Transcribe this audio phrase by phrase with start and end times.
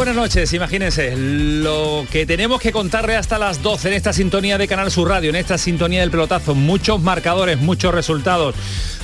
[0.00, 0.54] Buenas noches.
[0.54, 5.10] Imagínense lo que tenemos que contarle hasta las 12 en esta sintonía de Canal Sur
[5.10, 6.54] Radio, en esta sintonía del pelotazo.
[6.54, 8.54] Muchos marcadores, muchos resultados.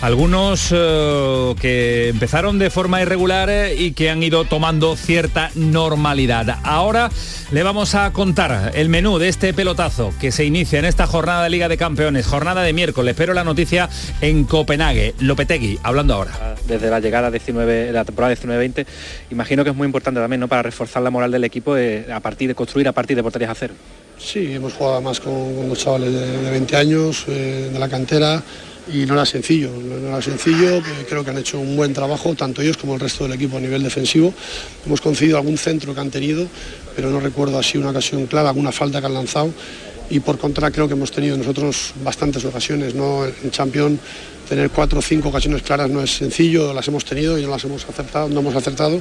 [0.02, 6.58] Algunos eh, que empezaron de forma irregular eh, y que han ido tomando cierta normalidad.
[6.64, 7.10] Ahora
[7.50, 11.44] le vamos a contar el menú de este pelotazo que se inicia en esta jornada
[11.44, 13.12] de Liga de Campeones, jornada de miércoles.
[13.12, 13.88] Espero la noticia
[14.20, 15.14] en Copenhague.
[15.18, 16.56] Lopetegui, hablando ahora.
[16.68, 18.86] Desde la llegada 19, la temporada 19-20,
[19.30, 20.48] imagino que es muy importante también ¿no?
[20.48, 23.50] para reforzar la moral del equipo eh, a partir de construir a partir de porterías
[23.50, 23.74] a cero.
[24.18, 28.42] Sí, hemos jugado más con, los chavales de, 20 años, de la cantera
[28.92, 32.62] y no era sencillo, no era sencillo, creo que han hecho un buen trabajo, tanto
[32.62, 34.32] ellos como el resto del equipo a nivel defensivo.
[34.84, 36.46] Hemos concedido algún centro que han tenido,
[36.94, 39.52] pero no recuerdo así una ocasión clara, alguna falta que han lanzado
[40.08, 43.24] y por contra creo que hemos tenido nosotros bastantes ocasiones, ¿no?
[43.24, 43.98] En Champions
[44.48, 47.64] tener cuatro o cinco ocasiones claras no es sencillo, las hemos tenido y no las
[47.64, 49.00] hemos acertado, no hemos acertado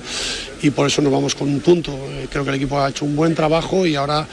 [0.62, 1.92] y por eso nos vamos con un punto.
[1.92, 4.28] Eh, creo que el equipo ha hecho un buen trabajo y ahora,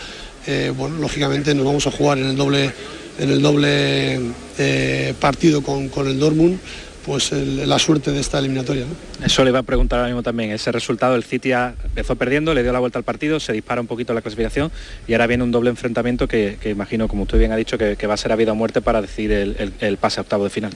[0.47, 2.73] eh, bueno, lógicamente nos vamos a jugar en el doble
[3.19, 4.21] en el doble
[4.59, 6.59] eh, partido con, el Dortmund
[7.05, 8.85] pues la suerte de esta eliminatoria.
[9.25, 12.63] Eso le iba a preguntar ahora mismo también, ese resultado, el City empezó perdiendo, le
[12.63, 14.71] dio la vuelta al partido, se dispara un poquito la clasificación
[15.09, 18.15] y ahora viene un doble enfrentamiento que, imagino, como usted bien ha dicho, que, va
[18.15, 20.73] a ser a vida o muerte para decidir el, pase a octavo de final.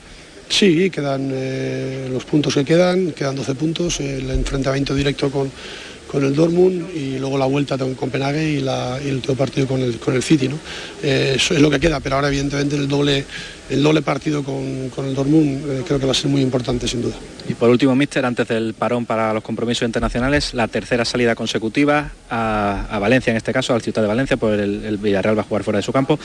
[0.49, 5.49] Sí, quedan eh, los puntos que quedan, quedan 12 puntos, el enfrentamiento directo con,
[6.07, 9.99] con el Dortmund y luego la vuelta con Copenhague y, el último partido con el,
[9.99, 10.47] con el City.
[10.47, 10.57] ¿no?
[11.03, 13.25] Eh, eso es lo que queda, pero ahora evidentemente el doble,
[13.69, 17.01] el doble partido con, el Dortmund eh, creo que va a ser muy importante sin
[17.01, 17.15] duda.
[17.49, 22.11] Y por último, Mister, antes del parón para los compromisos internacionales, la tercera salida consecutiva
[22.29, 25.45] a, Valencia, en este caso, al Ciudad de Valencia, por el, el Villarreal va a
[25.45, 26.19] jugar fuera de su campo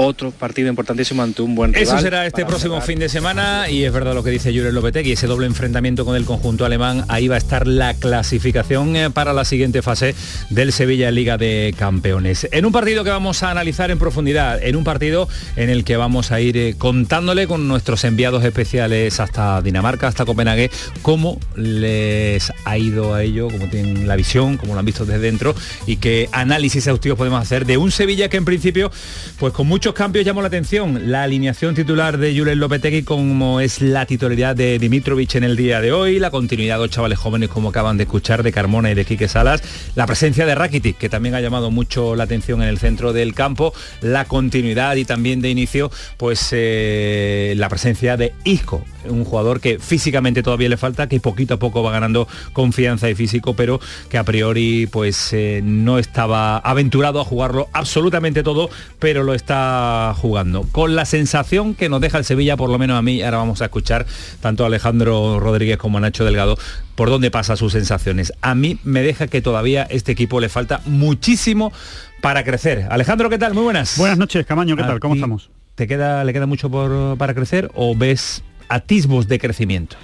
[0.00, 1.82] otro partido importantísimo ante un buen rival.
[1.82, 5.12] Eso será este próximo fin de semana y es verdad lo que dice Jurgen Lopetegui,
[5.12, 9.32] ese doble enfrentamiento con el conjunto alemán, ahí va a estar la clasificación eh, para
[9.32, 10.14] la siguiente fase
[10.50, 12.46] del Sevilla Liga de Campeones.
[12.52, 15.96] En un partido que vamos a analizar en profundidad, en un partido en el que
[15.96, 20.70] vamos a ir eh, contándole con nuestros enviados especiales hasta Dinamarca, hasta Copenhague,
[21.02, 25.18] cómo les ha ido a ello, cómo tienen la visión, cómo lo han visto desde
[25.18, 25.56] dentro
[25.88, 28.92] y qué análisis exhaustivos podemos hacer de un Sevilla que en principio,
[29.40, 31.10] pues con mucho cambios llamó la atención.
[31.10, 35.80] La alineación titular de Julen Lopetegui como es la titularidad de Dimitrovich en el día
[35.80, 38.94] de hoy, la continuidad de los chavales jóvenes como acaban de escuchar de Carmona y
[38.94, 39.62] de Quique Salas,
[39.94, 43.34] la presencia de Rakitic que también ha llamado mucho la atención en el centro del
[43.34, 49.60] campo, la continuidad y también de inicio pues eh, la presencia de Isco, un jugador
[49.60, 53.80] que físicamente todavía le falta, que poquito a poco va ganando confianza y físico, pero
[54.08, 59.77] que a priori pues eh, no estaba aventurado a jugarlo absolutamente todo, pero lo está
[60.16, 60.64] jugando.
[60.72, 63.62] Con la sensación que nos deja el Sevilla, por lo menos a mí, ahora vamos
[63.62, 64.06] a escuchar
[64.40, 66.58] tanto a Alejandro Rodríguez como a Nacho Delgado,
[66.94, 68.32] por dónde pasa sus sensaciones.
[68.40, 71.72] A mí me deja que todavía este equipo le falta muchísimo
[72.20, 72.86] para crecer.
[72.90, 73.54] Alejandro, ¿qué tal?
[73.54, 73.96] Muy buenas.
[73.98, 75.00] Buenas noches, Camaño, ¿qué tal?
[75.00, 75.50] ¿Cómo estamos?
[75.74, 79.96] ¿Te queda, ¿Le queda mucho por, para crecer o ves atisbos de crecimiento?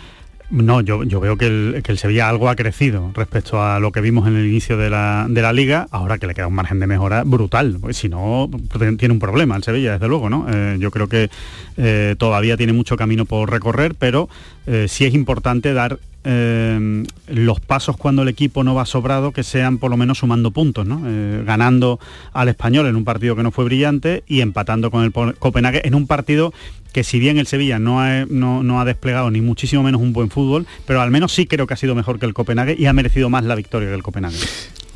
[0.50, 4.36] No, yo, veo que el, Sevilla algo ha crecido respecto a lo que vimos en
[4.36, 7.94] el inicio de la, liga, ahora que le queda un margen de mejora brutal, porque
[7.94, 8.50] si no,
[8.98, 10.46] tiene un problema el Sevilla, desde luego, ¿no?
[10.48, 11.30] Eh, yo creo que
[11.76, 14.28] eh, todavía tiene mucho camino por recorrer, pero
[14.66, 19.76] eh, sí es importante dar los pasos cuando el equipo no va sobrado que sean
[19.76, 21.02] por lo menos sumando puntos, ¿no?
[21.44, 22.00] ganando
[22.32, 25.94] al español en un partido que no fue brillante y empatando con el Copenhague en
[25.94, 26.54] un partido
[26.94, 30.30] que si bien el Sevilla no ha, no, ha desplegado ni muchísimo menos un buen
[30.30, 32.92] fútbol, pero al menos sí creo que ha sido mejor que el Copenhague y ha
[32.92, 34.38] merecido más la victoria que el Copenhague.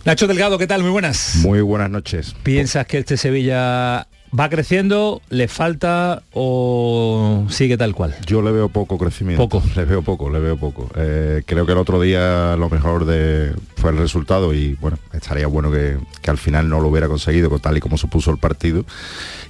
[0.05, 0.83] Nacho Delgado, ¿qué tal?
[0.83, 1.41] Muy buenas.
[1.43, 2.37] Muy buenas noches.
[2.45, 4.07] ¿Piensas que este Sevilla
[4.39, 8.15] va creciendo, le falta o sigue tal cual?
[8.27, 9.49] Yo le veo poco crecimiento.
[9.49, 9.63] Poco.
[9.77, 10.91] Le veo poco, le veo poco.
[10.97, 15.47] Eh, creo que el otro día lo mejor de, fue el resultado y bueno, estaría
[15.47, 18.39] bueno que, que, al final no lo hubiera conseguido tal y como se puso el
[18.39, 18.85] partido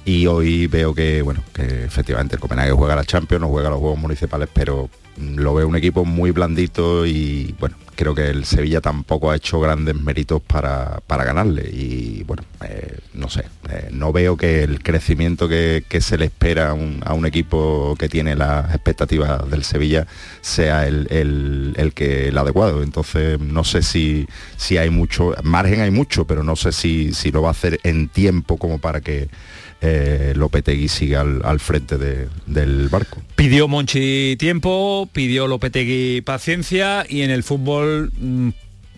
[0.05, 3.79] y hoy veo que, bueno, que efectivamente el Copenhague juega la Champions, no juega los
[3.79, 4.89] Juegos Municipales, pero
[5.19, 9.59] lo veo un equipo muy blandito y bueno, creo que el Sevilla tampoco ha hecho
[9.59, 15.49] grandes méritos para, ganarle y bueno, eh, no sé, eh, no veo que el crecimiento
[15.49, 20.07] que, se le espera a un, equipo que tiene las expectativas del Sevilla
[20.39, 22.81] sea el, que el adecuado.
[22.81, 27.31] Entonces no sé si, si hay mucho, margen hay mucho, pero no sé si, si
[27.31, 29.27] lo va a hacer en tiempo como para que
[29.81, 33.21] eh, Lopetegui siga al, frente del barco.
[33.35, 38.11] Pidió Monchi tiempo, pidió Lopetegui paciencia y en el fútbol...
[38.19, 38.49] Mm,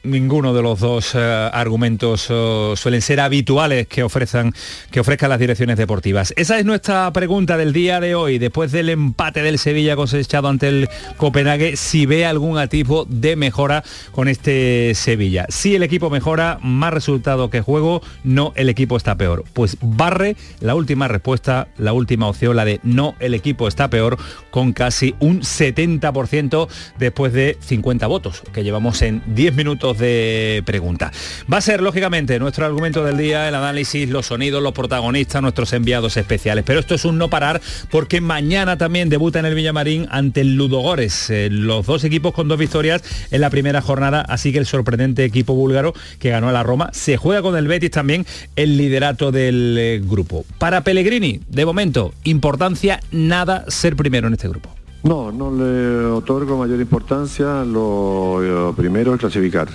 [0.04, 1.20] ninguno de los dos eh,
[1.54, 4.54] argumentos suelen ser habituales que ofrezcan
[4.90, 6.34] que ofrezcan las direcciones deportivas.
[6.38, 10.68] Esa es nuestra pregunta del día de hoy, después del empate del Sevilla cosechado ante
[10.68, 15.46] el Copenhague, si ve algún atisbo de mejora con este Sevilla.
[15.50, 19.44] Si el equipo mejora, más resultado que juego, no el equipo está peor.
[19.54, 24.18] Pues barre la última respuesta, la última opción, la de no el equipo está peor,
[24.50, 26.68] con casi un 70%
[26.98, 31.12] después de 50 votos que llevamos en 10 minutos de pregunta.
[31.52, 35.74] Va a ser, lógicamente, nuestro argumento del día, el análisis, los sonidos, los protagonistas, nuestros
[35.74, 36.64] enviados especiales.
[36.66, 40.56] Pero esto es un no parar porque mañana también debuta en el Villamarín ante el
[40.56, 41.30] Ludogores.
[41.30, 45.24] Eh, los dos equipos con dos victorias en la primera jornada, así que el sorprendente
[45.24, 49.32] equipo búlgaro que ganó a la Roma se juega con el Betis también el liderato
[49.32, 50.46] del eh, grupo.
[50.58, 54.81] Para Pellegrini, de momento, importancia nada ser primero en este grupo.
[55.04, 57.66] No, no le otorgo mayor importancia.
[57.66, 59.68] Lo, primero es clasificar.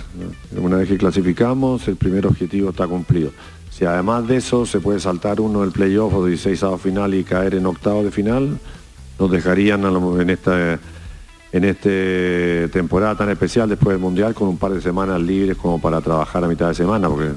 [0.55, 3.31] Una vez que clasificamos, el primer objetivo está cumplido.
[3.69, 7.23] Si además de eso se puede saltar uno el playoff o 16 a final y
[7.23, 8.57] caer en octavo de final,
[9.19, 9.83] nos dejarían
[10.19, 10.79] en esta
[11.51, 15.79] en esta temporada tan especial después del Mundial con un par de semanas libres como
[15.79, 17.31] para trabajar a mitad de semana, porque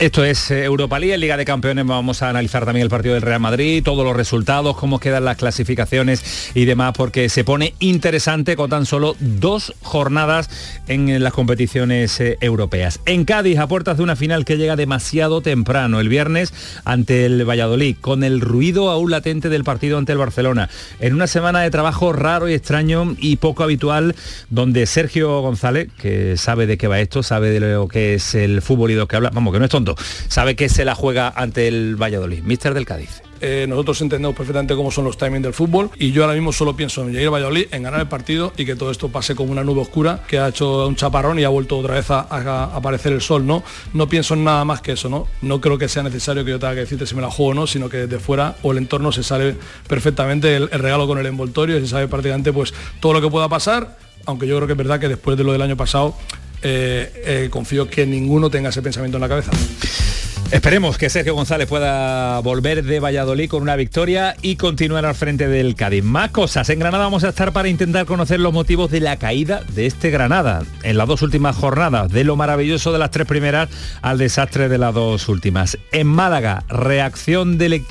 [0.00, 1.84] esto es eh, Europa League, Liga de Campeones.
[1.84, 5.36] Vamos a analizar también el partido del Real Madrid, todos los resultados, cómo quedan las
[5.36, 10.48] clasificaciones y demás, porque se pone interesante con tan solo dos jornadas
[10.88, 13.00] en las competiciones eh, europeas.
[13.04, 16.54] En Cádiz, a puertas de una final que llega demasiado temprano, el viernes
[16.86, 20.70] ante el Valladolid, con el ruido aún latente del partido ante el Barcelona.
[21.00, 24.14] En una semana de trabajo raro y extraño y poco habitual,
[24.48, 28.62] donde Sergio González, que sabe de qué va esto, sabe de lo que es el
[28.62, 29.89] fútbol y de lo que habla, vamos, que no es tonto
[30.28, 32.42] sabe que se la juega ante el Valladolid.
[32.42, 33.22] Mister del Cádiz.
[33.42, 36.76] Eh, nosotros entendemos perfectamente cómo son los timings del fútbol y yo ahora mismo solo
[36.76, 39.64] pienso en Jair Valladolid, en ganar el partido y que todo esto pase como una
[39.64, 42.20] nube oscura que ha hecho un chaparrón y ha vuelto otra vez a,
[42.74, 43.62] aparecer el sol, ¿no?
[43.94, 45.26] No pienso en nada más que eso, ¿no?
[45.40, 47.54] No creo que sea necesario que yo tenga que decirte si me la juego o
[47.54, 49.56] no, sino que desde fuera o el entorno se sale
[49.88, 53.48] perfectamente el, regalo con el envoltorio y se sabe prácticamente pues todo lo que pueda
[53.48, 53.96] pasar,
[54.26, 56.14] aunque yo creo que es verdad que después de lo del año pasado
[56.62, 59.50] eh, eh, confío que ninguno tenga ese pensamiento en la cabeza.
[60.52, 65.46] Esperemos que Sergio González pueda volver de Valladolid con una victoria y continuar al frente
[65.46, 66.02] del Cádiz.
[66.02, 66.68] Más cosas.
[66.70, 70.10] En Granada vamos a estar para intentar conocer los motivos de la caída de este
[70.10, 73.68] Granada en las dos últimas jornadas, de lo maravilloso de las tres primeras
[74.02, 75.78] al desastre de las dos últimas.
[75.92, 77.84] En Málaga, reacción del,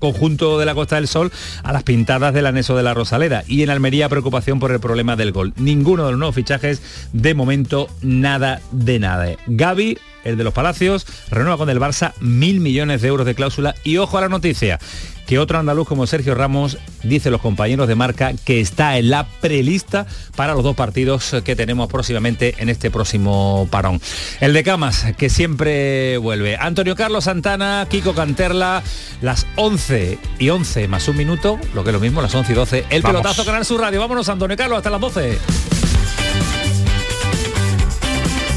[0.00, 1.30] conjunto de la Costa del Sol
[1.62, 3.44] a las pintadas del anexo de la Rosaleda.
[3.46, 5.52] Y en Almería, preocupación por el problema del gol.
[5.56, 6.82] Ninguno de los nuevos fichajes,
[7.12, 9.36] de momento, nada de nada.
[9.46, 13.74] Gaby el de los Palacios, renueva con el Barça mil millones de euros de cláusula
[13.84, 14.78] y ojo a la noticia,
[15.26, 19.26] que otro andaluz como Sergio Ramos dice los compañeros de marca que está en la
[19.40, 20.06] prelista
[20.36, 24.00] para los dos partidos que tenemos próximamente en este próximo parón.
[24.40, 26.56] El de Camas, que siempre vuelve.
[26.56, 28.82] Antonio Carlos Santana, Kiko Canterla,
[29.20, 32.54] las 11 y 11 más un minuto, lo que es lo mismo, las 11 y
[32.54, 32.84] 12.
[32.90, 34.00] El pelotazo Canal Sur Radio.
[34.00, 35.85] Vámonos, Antonio Carlos, hasta las 12.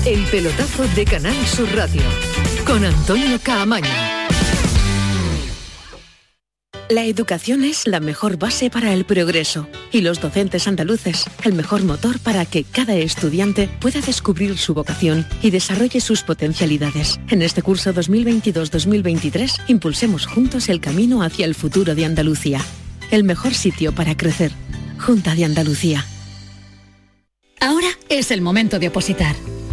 [0.05, 2.01] El pelotazo de Canal Sur Radio
[2.65, 3.89] con Antonio Caamaño.
[6.89, 11.83] La educación es la mejor base para el progreso y los docentes andaluces el mejor
[11.83, 17.19] motor para que cada estudiante pueda descubrir su vocación y desarrolle sus potencialidades.
[17.27, 22.61] En este curso 2022-2023 impulsemos juntos el camino hacia el futuro de Andalucía.
[23.11, 24.53] El mejor sitio para crecer.
[24.97, 26.05] Junta de Andalucía.
[27.59, 29.35] Ahora es el momento de opositar.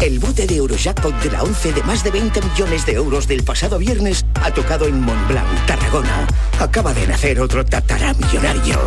[0.00, 3.44] El bote de Eurojackpot de la 11 de más de 20 millones de euros del
[3.44, 6.26] pasado viernes ha tocado en Montblanc, Tarragona.
[6.58, 8.80] Acaba de nacer otro tataramillonario.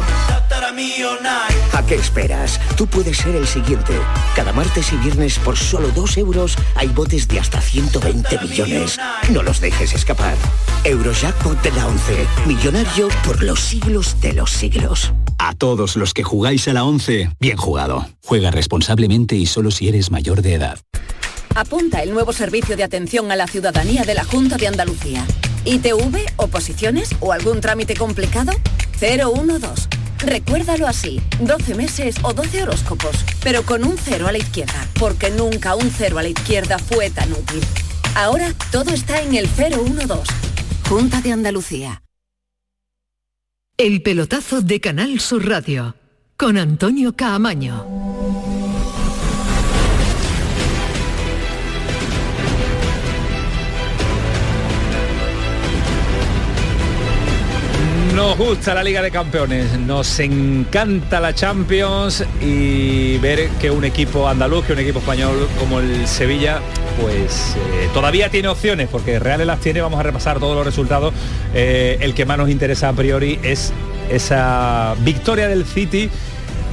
[1.74, 2.60] ¿A qué esperas?
[2.76, 3.94] Tú puedes ser el siguiente.
[4.36, 8.98] Cada martes y viernes por solo 2 euros hay botes de hasta 120 millones.
[9.32, 10.36] No los dejes escapar.
[10.84, 12.28] Eurojackpot de la 11.
[12.46, 15.14] Millonario por los siglos de los siglos.
[15.38, 18.08] A todos los que jugáis a la 11, bien jugado.
[18.24, 20.80] Juega responsablemente y solo si eres mayor de edad.
[21.56, 25.26] Apunta el nuevo servicio de atención a la ciudadanía de la Junta de Andalucía.
[25.64, 28.52] ITV, oposiciones o algún trámite complicado?
[29.00, 29.88] 012.
[30.20, 35.30] Recuérdalo así, 12 meses o 12 horóscopos, pero con un cero a la izquierda, porque
[35.30, 37.62] nunca un cero a la izquierda fue tan útil.
[38.16, 40.34] Ahora todo está en el 012.
[40.90, 42.04] Junta de Andalucía.
[43.78, 45.96] El pelotazo de Canal Sur Radio
[46.36, 48.05] con Antonio Caamaño.
[58.16, 64.30] Nos gusta la Liga de Campeones, nos encanta la Champions y ver que un equipo
[64.30, 66.62] andaluz, que un equipo español como el Sevilla,
[67.02, 71.14] pues eh, todavía tiene opciones, porque Reales las tiene, vamos a repasar todos los resultados.
[71.54, 73.74] Eh, el que más nos interesa a priori es
[74.10, 76.10] esa victoria del City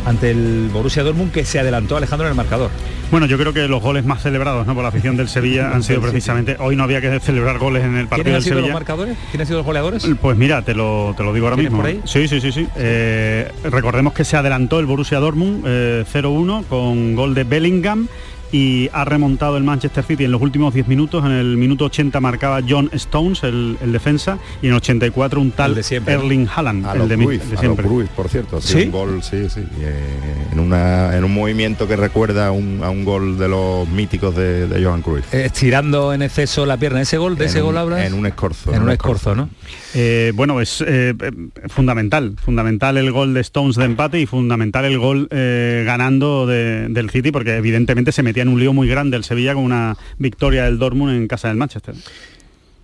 [0.05, 2.71] ante el Borussia Dortmund que se adelantó Alejandro en el marcador.
[3.11, 4.73] Bueno, yo creo que los goles más celebrados ¿no?
[4.75, 7.97] por la afición del Sevilla han sido precisamente, hoy no había que celebrar goles en
[7.97, 8.69] el partido ¿Quiénes han del sido Sevilla.
[8.69, 9.17] los marcadores?
[9.31, 10.07] ¿Quiénes han sido los goleadores?
[10.21, 11.83] Pues mira, te lo, te lo digo ahora ¿Tienes mismo.
[11.83, 12.01] por ahí?
[12.05, 12.67] Sí, sí, sí, sí.
[12.77, 18.09] Eh, recordemos que se adelantó el Borussia Dortmund eh, 0-1 con gol de Bellingham
[18.53, 21.25] y ha remontado el Manchester City en los últimos 10 minutos.
[21.25, 25.77] En el minuto 80 marcaba John Stones, el, el defensa, y en 84 un tal
[26.07, 27.87] Erling Haaland, A el de, Cruyff, de a siempre.
[27.87, 28.61] Cruyff, por cierto.
[28.61, 28.83] ¿Sí?
[28.83, 29.61] un gol, sí, sí.
[29.81, 33.89] eh, en, una, en un movimiento que recuerda a un, a un gol de los
[33.89, 35.33] míticos de, de Johan Cruyff.
[35.35, 37.01] Estirando en exceso la pierna.
[37.01, 37.37] ¿Ese gol?
[37.37, 38.05] ¿De En ese un- gol hablas?
[38.07, 38.75] En un escorzo.
[38.75, 39.49] En un escorzo, ¿no?
[39.95, 41.31] Eh, bueno, es eh, eh,
[41.69, 46.89] fundamental, fundamental el gol de Stones de empate y fundamental el gol eh, ganando de-
[46.89, 49.97] del City, porque evidentemente se metía en un lío muy grande el Sevilla con una
[50.19, 51.95] victoria del Dortmund en casa del Manchester.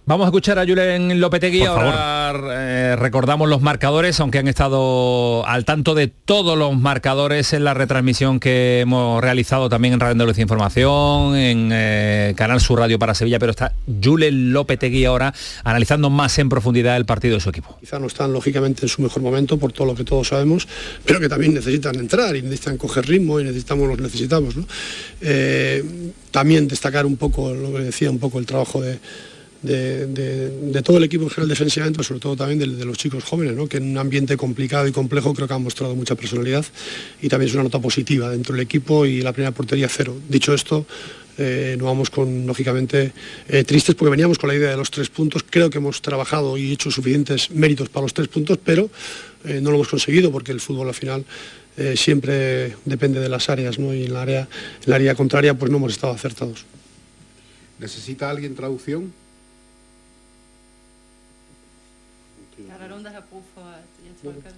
[0.08, 1.58] Vamos a escuchar a Julen Lopetegui.
[1.58, 7.52] Por Ahora eh, recordamos los marcadores, aunque han estado al tanto de todos los marcadores
[7.52, 12.78] en la retransmisión que hemos realizado también en Radio Andalucía Información, en eh, Canal Sur
[12.78, 17.42] Radio para Sevilla, pero está Julen Lopetegui ahora analizando más en profundidad el partido de
[17.42, 17.76] su equipo.
[17.78, 20.66] Quizá no están lógicamente en su mejor momento por todo lo que todos sabemos,
[21.04, 24.56] pero que también necesitan entrar y necesitan coger ritmo y necesitamos los necesitamos.
[24.56, 24.64] ¿no?
[25.20, 25.84] Eh,
[26.30, 29.00] también destacar un poco lo que decía, un poco el trabajo de,
[29.62, 32.96] de, de- todo el equipo en general defensivamente, pero sobre todo también de, de los
[32.96, 33.66] chicos jóvenes, ¿no?
[33.68, 36.64] que en un ambiente complicado y complejo creo que han mostrado mucha personalidad
[37.20, 40.16] y también es una nota positiva dentro del equipo y la primera portería cero.
[40.28, 40.86] Dicho esto,
[41.38, 43.12] eh, no vamos con, lógicamente,
[43.48, 45.44] eh, tristes porque veníamos con la idea de los tres puntos.
[45.48, 48.88] Creo que hemos trabajado y hecho suficientes méritos para los tres puntos, pero
[49.44, 51.24] eh, no lo hemos conseguido porque el fútbol al final
[51.94, 53.94] siempre depende de las áreas ¿no?
[53.94, 56.64] y en la área, en la área contraria pues no hemos estado acertados.
[57.78, 59.12] ¿Necesita alguien traducción?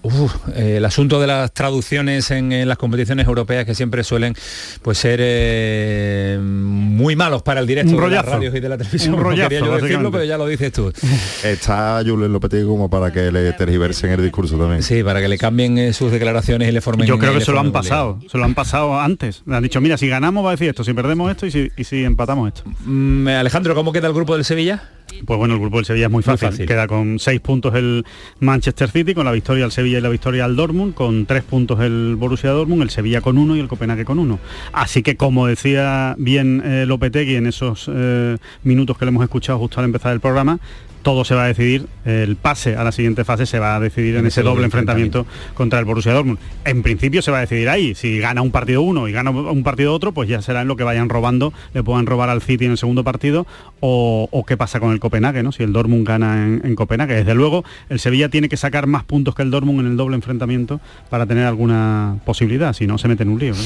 [0.02, 4.34] Uf, eh, el asunto de las traducciones en, en las competiciones europeas que siempre suelen
[4.82, 8.30] pues ser eh, muy malos para el directo Un de las rollazo.
[8.36, 9.14] radios y de la televisión.
[9.14, 10.92] Un No rollazo, quería yo decirlo, pero ya lo dices tú.
[11.44, 14.82] Está Julen Lopetegui como para que le tergiversen el discurso también.
[14.82, 17.06] Sí, para que le cambien eh, sus declaraciones y le formen.
[17.06, 19.42] Yo creo que se lo han pasado, se lo han pasado antes.
[19.46, 21.70] Le han dicho, mira, si ganamos va a decir esto, si perdemos esto y si,
[21.76, 22.62] y si empatamos esto.
[22.84, 24.82] Mm, Alejandro, ¿cómo queda el grupo del Sevilla?
[25.24, 26.48] Pues bueno, el grupo del Sevilla es muy fácil.
[26.48, 26.66] fácil.
[26.66, 28.04] Queda con seis puntos el
[28.40, 31.80] Manchester City, con la victoria al Sevilla y la victoria al Dortmund, con tres puntos
[31.80, 34.38] el Borussia Dortmund, el Sevilla con uno y el Copenhague con uno.
[34.72, 39.58] Así que como decía bien eh, Lopetegui en esos eh, minutos que le hemos escuchado
[39.58, 40.58] justo al empezar el programa,
[41.02, 44.16] todo se va a decidir, el pase a la siguiente fase se va a decidir
[44.16, 46.38] en, ese doble enfrentamiento, contra el Borussia Dortmund.
[46.64, 49.62] En principio se va a decidir ahí, si gana un partido uno y gana un
[49.62, 52.66] partido otro, pues ya será en lo que vayan robando, le puedan robar al City
[52.66, 53.46] en el segundo partido
[53.80, 55.52] o, o qué pasa con el Copenhague, ¿no?
[55.52, 57.14] Si el Dortmund gana en, en Copenhague.
[57.14, 60.16] Desde luego, el Sevilla tiene que sacar más puntos que el Dortmund en el doble
[60.16, 63.54] enfrentamiento para tener alguna posibilidad, si no se mete en un lío.
[63.54, 63.60] ¿no?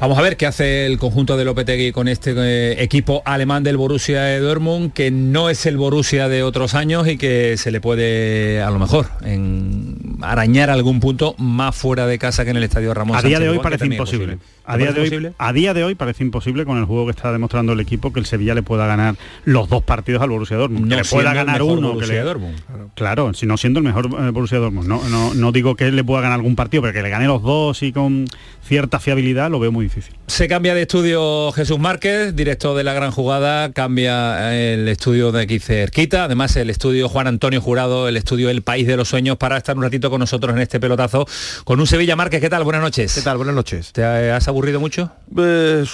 [0.00, 3.76] Vamos a ver qué hace el conjunto de Lopetegui con este eh, equipo alemán del
[3.76, 7.80] Borussia de Dortmund, que no es el Borussia de otros años y que se le
[7.80, 12.64] puede, a lo mejor, en arañar algún punto más fuera de casa que en el
[12.64, 14.38] Estadio Ramón A día Sánchez de hoy parece imposible.
[14.64, 17.32] A día, de hoy, a día de hoy parece imposible con el juego que está
[17.32, 20.86] demostrando el equipo que el Sevilla le pueda ganar los dos partidos al Borussia Dortmund.
[20.86, 21.88] No que le pueda el ganar mejor uno.
[21.88, 22.60] Que Borussia le, Dortmund.
[22.94, 24.88] Claro, si no siendo el mejor eh, Borussia Dortmund.
[24.88, 27.42] No, no, no digo que le pueda ganar algún partido, pero que le gane los
[27.42, 28.26] dos y con
[28.64, 30.14] cierta fiabilidad lo veo muy difícil.
[30.28, 35.42] Se cambia de estudio Jesús Márquez, director de la gran jugada, cambia el estudio de
[35.42, 39.36] aquí cerquita, además el estudio Juan Antonio Jurado, el estudio El País de los Sueños,
[39.36, 41.26] para estar un ratito con nosotros en este pelotazo
[41.64, 42.40] con un Sevilla Márquez.
[42.40, 42.64] ¿Qué tal?
[42.64, 43.14] Buenas noches.
[43.14, 43.36] ¿Qué tal?
[43.36, 43.92] Buenas noches.
[43.92, 45.10] ¿Te has aburrido mucho?
[45.34, 45.90] Pues,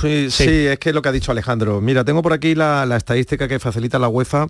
[0.00, 1.80] sí, sí, es que lo que ha dicho Alejandro.
[1.80, 4.48] Mira, tengo por aquí la, la estadística que facilita la UEFA.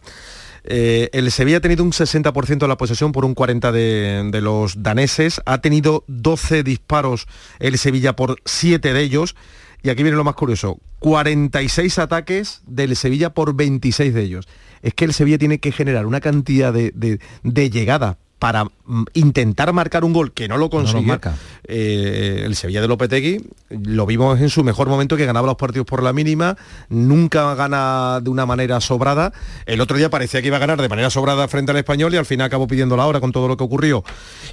[0.65, 4.41] Eh, el Sevilla ha tenido un 60% de la posesión por un 40% de, de,
[4.41, 5.41] los daneses.
[5.45, 7.27] Ha tenido 12 disparos
[7.59, 9.37] el Sevilla por 7 de ellos.
[9.83, 10.79] Y aquí viene lo más curioso.
[11.01, 14.49] 46 ataques del Sevilla por 26 de ellos.
[14.83, 19.05] Es que el Sevilla tiene que generar una cantidad de, de, de llegadas para mm,
[19.15, 21.03] intentar marcar un gol que no lo consigue.
[21.03, 21.37] No lo marca.
[21.63, 25.87] Eh, el Sevilla de Lopetegui lo vimos en su mejor momento que ganaba los partidos
[25.87, 26.57] por la mínima,
[26.89, 29.33] nunca gana de una manera sobrada.
[29.65, 32.17] El otro día parecía que iba a ganar de manera sobrada frente al español y
[32.17, 34.03] al final acabó pidiendo la hora con todo lo que ocurrió.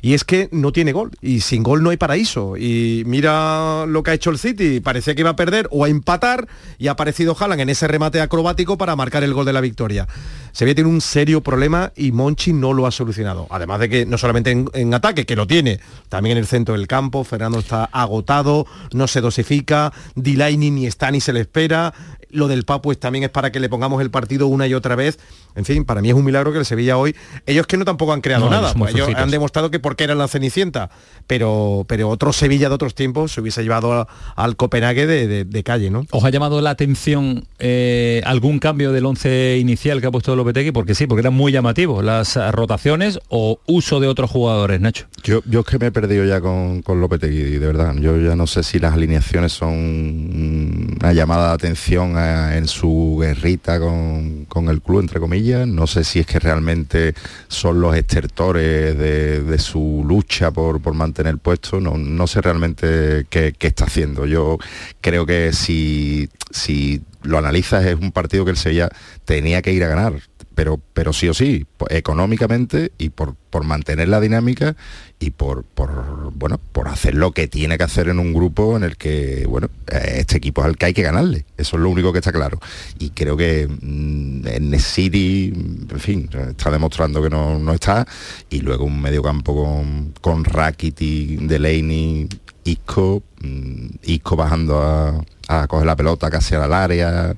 [0.04, 2.58] Y es que no tiene gol y sin gol no hay paraíso.
[2.58, 5.90] Y mira lo que ha hecho el City, parecía que iba a perder o a
[5.90, 9.62] empatar y ha aparecido Haaland en ese remate acrobático para marcar el gol de la
[9.62, 10.08] victoria.
[10.52, 13.48] Sevilla tiene un serio problema y Monchi no lo ha solucionado.
[13.50, 16.76] Además de que no solamente en, en, ataque, que lo tiene, también en el centro
[16.76, 21.94] del campo, Fernando está agotado, no se dosifica, Dilaini ni está ni se le espera,
[22.32, 25.20] lo del Papu también es para que le pongamos el partido una y otra vez.
[25.56, 28.14] En fin, para mí es un milagro que el Sevilla hoy, ellos que no tampoco
[28.14, 30.90] han creado no, nada, pues ellos han demostrado que porque eran la Cenicienta,
[31.28, 35.46] pero, pero otro Sevilla de otros tiempos se hubiese llevado a, al Copenhague de, de,
[35.46, 36.06] de, calle, ¿no?
[36.12, 40.72] ¿Os ha llamado la atención eh, algún cambio del once inicial que ha puesto Lopetegui?
[40.72, 45.08] Porque sí, porque eran muy llamativos las rotaciones o uso de otros jugadores, Nacho.
[45.24, 47.96] Yo, yo es que me he perdido ya con, con Lopetegui, de verdad.
[48.00, 52.18] Yo ya no sé si las alineaciones son una llamada de atención
[52.56, 55.68] en su guerrita con, con, el club, entre comillas.
[55.68, 57.14] No sé si es que realmente
[57.48, 61.80] son los estertores de, su lucha por, por, mantener puesto.
[61.80, 64.26] No, no sé realmente qué, qué, está haciendo.
[64.26, 64.58] Yo
[65.02, 68.90] creo que si, si lo analizas es un partido que el Sevilla
[69.26, 70.14] tenía que ir a ganar
[70.60, 74.76] pero, pero sí o sí, económicamente y por, por mantener la dinámica
[75.18, 78.84] y por, por, bueno, por hacer lo que tiene que hacer en un grupo en
[78.84, 81.46] el que, bueno, este equipo es al que hay que ganarle.
[81.56, 82.60] Eso es lo único que está claro.
[82.98, 85.54] Y creo que mmm, en City,
[85.90, 88.06] en fin, está demostrando que no, no está.
[88.50, 92.28] Y luego un mediocampo con, con Rakiti, Delaney,
[92.66, 97.34] Isco, mmm, Isco bajando a, a coger la pelota casi al área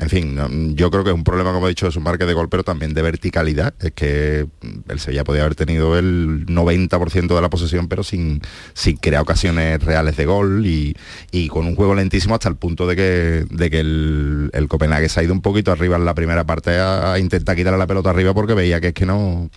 [0.00, 2.32] en fin, yo creo que es un problema, como he dicho, de su marca de
[2.32, 3.74] gol, pero también de verticalidad.
[3.80, 4.46] Es que
[4.88, 8.40] el Sevilla podía haber tenido el 90% de la posesión, pero sin,
[8.72, 10.96] sin crear ocasiones reales de gol y,
[11.30, 15.10] y, con un juego lentísimo hasta el punto de que, de que el, el Copenhague
[15.10, 17.86] se ha ido un poquito arriba en la primera parte a, a intentar quitarle la
[17.86, 19.50] pelota arriba porque veía que es que no,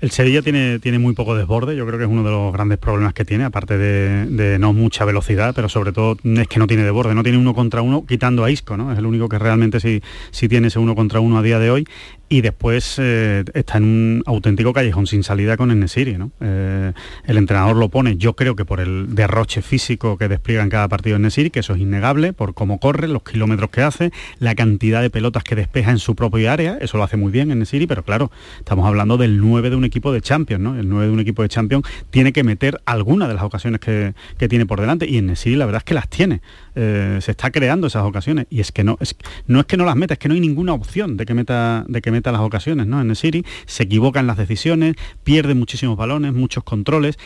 [0.00, 2.78] el Sevilla tiene, tiene muy poco desborde, yo creo que es uno de los grandes
[2.78, 6.84] problemas que tiene, aparte de, no mucha velocidad, pero sobre todo es que no tiene
[6.84, 8.92] desborde, no tiene uno contra uno, quitando a Isco, ¿no?
[8.92, 11.70] Es el único que realmente sí, sí tiene ese uno contra uno a día de
[11.70, 11.86] hoy
[12.28, 16.30] y después eh, está en un auténtico callejón sin salida con Enesiri, ¿no?
[16.40, 16.92] Eh,
[17.24, 20.88] el entrenador lo pone, yo creo que por el derroche físico que despliega en cada
[20.88, 25.00] partido Enesiri, que eso es innegable, por cómo corre, los kilómetros que hace, la cantidad
[25.00, 28.02] de pelotas que despeja en su propia área, eso lo hace muy bien Enesiri, pero
[28.02, 30.78] claro, estamos hablando del 9 de un equipo de Champions, ¿no?
[30.78, 34.14] El 9 de un equipo de Champions tiene que meter alguna de las ocasiones que,
[34.36, 36.42] que tiene por delante y Enesiri la verdad es que las tiene.
[36.80, 39.16] Eh, se está creando esas ocasiones y es que no es,
[39.48, 41.84] no es que no las meta, es que no hay ninguna opción de que meta
[41.88, 43.00] de que meta las ocasiones, ¿no?
[43.00, 47.18] En el City se equivocan las decisiones, pierde muchísimos balones, muchos controles.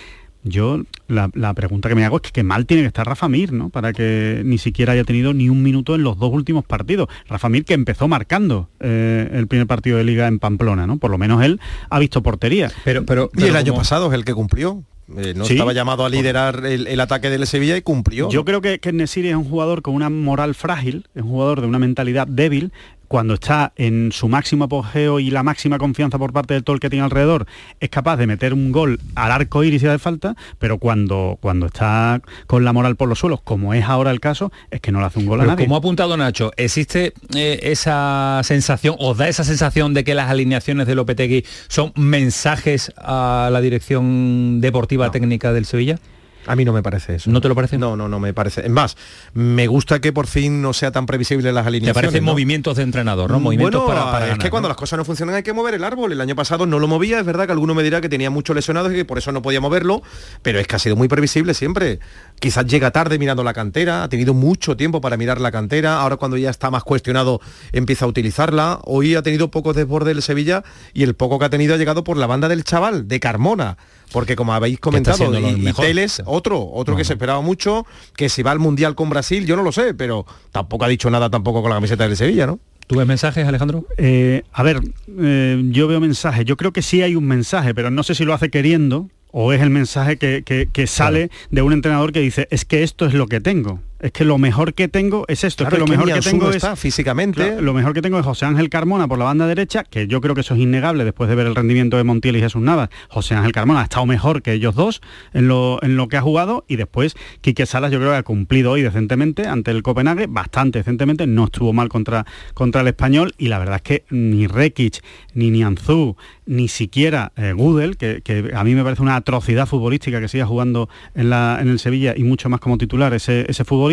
[0.43, 3.29] Yo la, la, pregunta que me hago es que qué mal tiene que estar Rafa
[3.29, 3.69] Mir, ¿no?
[3.69, 7.11] Para que ni siquiera haya tenido ni un minuto en los dos últimos partidos.
[7.29, 10.97] Rafa Mir que empezó marcando eh, el primer partido de liga en Pamplona, ¿no?
[10.97, 11.61] Por lo menos él
[11.91, 12.73] ha visto portería.
[12.85, 14.83] Pero, pero, pero y el año pasado es el que cumplió.
[15.17, 15.55] Eh, no ¿Sí?
[15.55, 18.29] estaba llamado a liderar el, el, ataque del Sevilla y cumplió.
[18.31, 21.61] Yo creo que, que Nesiri es un jugador con una moral frágil, es un jugador
[21.61, 22.73] de una mentalidad débil,
[23.13, 26.81] cuando está en su máximo apogeo y la máxima confianza por parte del todo el
[26.81, 27.45] que tiene alrededor,
[27.79, 31.67] es capaz de meter un gol al arco iris si hace falta, pero cuando, cuando
[31.67, 35.01] está con la moral por los suelos, como es ahora el caso, es que no
[35.01, 35.67] le hace un gol pero a nadie.
[35.67, 40.31] Como ha apuntado Nacho, ¿existe eh, esa sensación, os da esa sensación de que las
[40.31, 45.13] alineaciones de Lopetegui son mensajes a la dirección deportiva no.
[45.13, 45.99] técnica del Sevilla?
[46.47, 47.31] A mí no me parece eso.
[47.31, 47.79] ¿No te lo parece?
[47.79, 48.63] No, no, no me parece.
[48.63, 48.97] Es más,
[49.35, 51.95] me gusta que por fin no sea tan previsible las alineaciones.
[51.95, 52.33] Te parecen ¿no?
[52.33, 53.41] movimientos de entrenador, ¿no?
[53.41, 54.71] Movimientos Bueno, para, para es ganar, que cuando ¿no?
[54.71, 56.13] las cosas no funcionan hay que mover el árbol.
[56.13, 58.57] El año pasado no lo movía, es verdad que alguno me dirá que tenía muchos
[58.57, 60.03] lesionados y que por eso no podía moverlo,
[60.43, 62.01] pero es que ha sido muy previsible siempre.
[62.41, 66.17] Quizás llega tarde mirando la cantera, ha tenido mucho tiempo para mirar la cantera, ahora
[66.17, 67.41] cuando ya está más cuestionado
[67.73, 68.81] empieza a utilizarla.
[68.85, 72.05] Hoy ha tenido pocos desbordes el Sevilla y el poco que ha tenido ha llegado
[72.05, 73.77] por la banda del chaval, de Carmona.
[74.13, 75.17] Porque como habéis comentado,
[75.59, 75.63] y.
[75.87, 79.57] Teles, otro, otro que se esperaba mucho, que si va al Mundial con Brasil, yo
[79.57, 82.59] no lo sé, pero tampoco ha dicho nada tampoco con la camiseta del Sevilla, ¿no?
[82.87, 83.87] ¿Tú ves mensajes, Alejandro?
[83.97, 84.81] Eh, a ver,
[85.19, 86.45] eh, yo veo mensajes.
[86.45, 89.53] Yo creo que sí hay un mensaje, pero no sé si lo hace queriendo o
[89.55, 93.07] es el mensaje que, que- que sale de un entrenador que dice, es que esto
[93.07, 93.81] es lo que tengo.
[94.03, 95.63] Es que lo mejor que tengo es esto.
[95.65, 97.41] Claro, es que lo mejor que tengo es físicamente.
[97.41, 100.21] Claro, lo mejor que tengo es José Ángel Carmona por la banda derecha, que yo
[100.21, 102.89] creo que eso es innegable después de ver el rendimiento de Montiel y Jesús Navas.
[103.09, 105.01] José Ángel Carmona ha estado mejor que ellos dos
[105.33, 108.23] en lo, en lo que ha jugado y después Quique Salas yo creo que ha
[108.25, 113.35] cumplido hoy decentemente ante el Copenhague, bastante decentemente, no estuvo mal contra, contra el español
[113.39, 115.01] y la verdad es que ni Rekic,
[115.35, 120.21] ni Nianzú, ni siquiera eh, Gudel, que, que a mí me parece una atrocidad futbolística
[120.21, 123.65] que siga jugando en, la, en el Sevilla y mucho más como titular ese, ese
[123.65, 123.92] futbolista,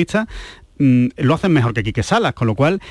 [0.78, 2.82] mm, lo hacen mejor que Quique Salas, con lo cual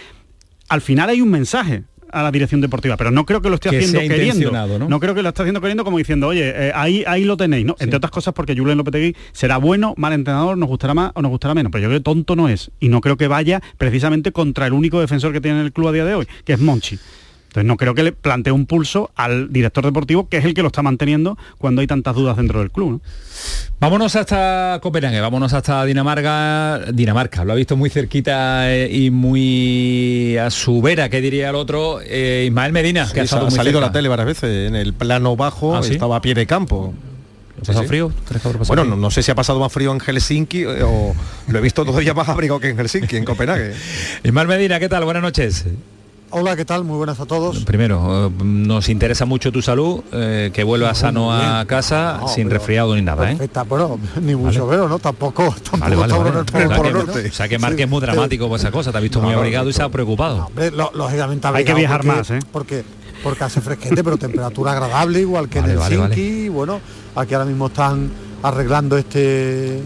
[0.68, 3.71] al final hay un mensaje a la dirección deportiva, pero no creo que lo esté
[3.71, 4.79] Que haciendo queriendo.
[4.88, 5.01] ¿no?
[5.01, 7.77] creo que lo esté haciendo queriendo como diciendo, oye, eh, ahí, ahí lo tenéis, ¿no?
[7.79, 11.31] Entre otras cosas porque Julen Lopetegui será bueno, mal entrenador, nos gustará más o nos
[11.31, 12.71] gustará menos, pero yo creo que tonto no es.
[12.81, 15.92] Y no creo que vaya precisamente contra el único defensor que tiene el club a
[15.92, 16.99] día de hoy, que es Monchi.
[17.48, 20.61] Entonces no creo que le plantee un pulso al director deportivo, que es el que
[20.62, 22.90] lo está manteniendo cuando hay tantas dudas dentro del club.
[22.92, 23.00] ¿no?
[23.80, 26.80] Vámonos hasta Copenhague, vámonos hasta Dinamarca.
[26.92, 31.54] Dinamarca, lo ha visto muy cerquita eh, y muy a su vera, que diría el
[31.56, 33.87] otro, eh, Ismael Medina, que ha estado ha muy salido a cerca.
[33.88, 35.92] la tele varias veces, en el plano bajo ¿Ah, sí?
[35.94, 36.92] estaba a pie de campo.
[37.56, 38.12] ¿Ha pasado frío?
[38.26, 38.96] ¿Crees que habrá pasado Bueno, frío?
[38.96, 41.14] no, no sé si ha pasado más frío en Helsinki eh, o
[41.48, 43.72] lo he visto todavía más abrigado que en Helsinki, en Copenhague.
[44.22, 45.04] Ismael Medina, ¿qué tal?
[45.04, 45.64] Buenas noches.
[46.31, 46.85] Hola, ¿qué tal?
[46.85, 47.64] Muy buenas a todos.
[47.64, 52.51] Primero, eh, nos interesa mucho tu salud, eh, que vuelvas sano a casa No, sin
[52.51, 53.37] resfriado ni nada, ¿eh?
[53.37, 54.99] Perfecta, bueno, ni mucho veo, ¿no?
[54.99, 56.64] Tampoco, tampoco Vale, vale, estamos vale.
[56.64, 57.29] en el Polo O sea, que- Norte.
[57.29, 59.25] O sea que Marque es muy Sí, dramático por esa cosa, te ha visto No,
[59.25, 60.47] muy no, abrigado y se ha preocupado.
[60.47, 62.38] Hombre, lo- lógicamente Hay que viajar porque- más, ¿eh?
[62.53, 62.85] Porque,
[63.23, 66.21] porque hace fresquete, pero temperatura agradable, igual que Vale, en vale, Helsinki.
[66.21, 66.79] y Bueno,
[67.17, 68.11] aquí ahora mismo están
[68.43, 69.83] arreglando este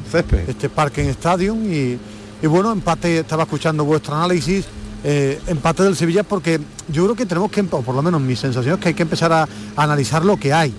[0.49, 1.97] este parking stadium y,
[2.43, 4.67] y bueno, empate, estaba escuchando vuestro análisis.
[5.05, 8.37] Eh, empate del Sevilla porque yo creo que tenemos que, o por lo menos mi
[8.37, 10.73] sensación es que hay que empezar a, analizar lo que hay.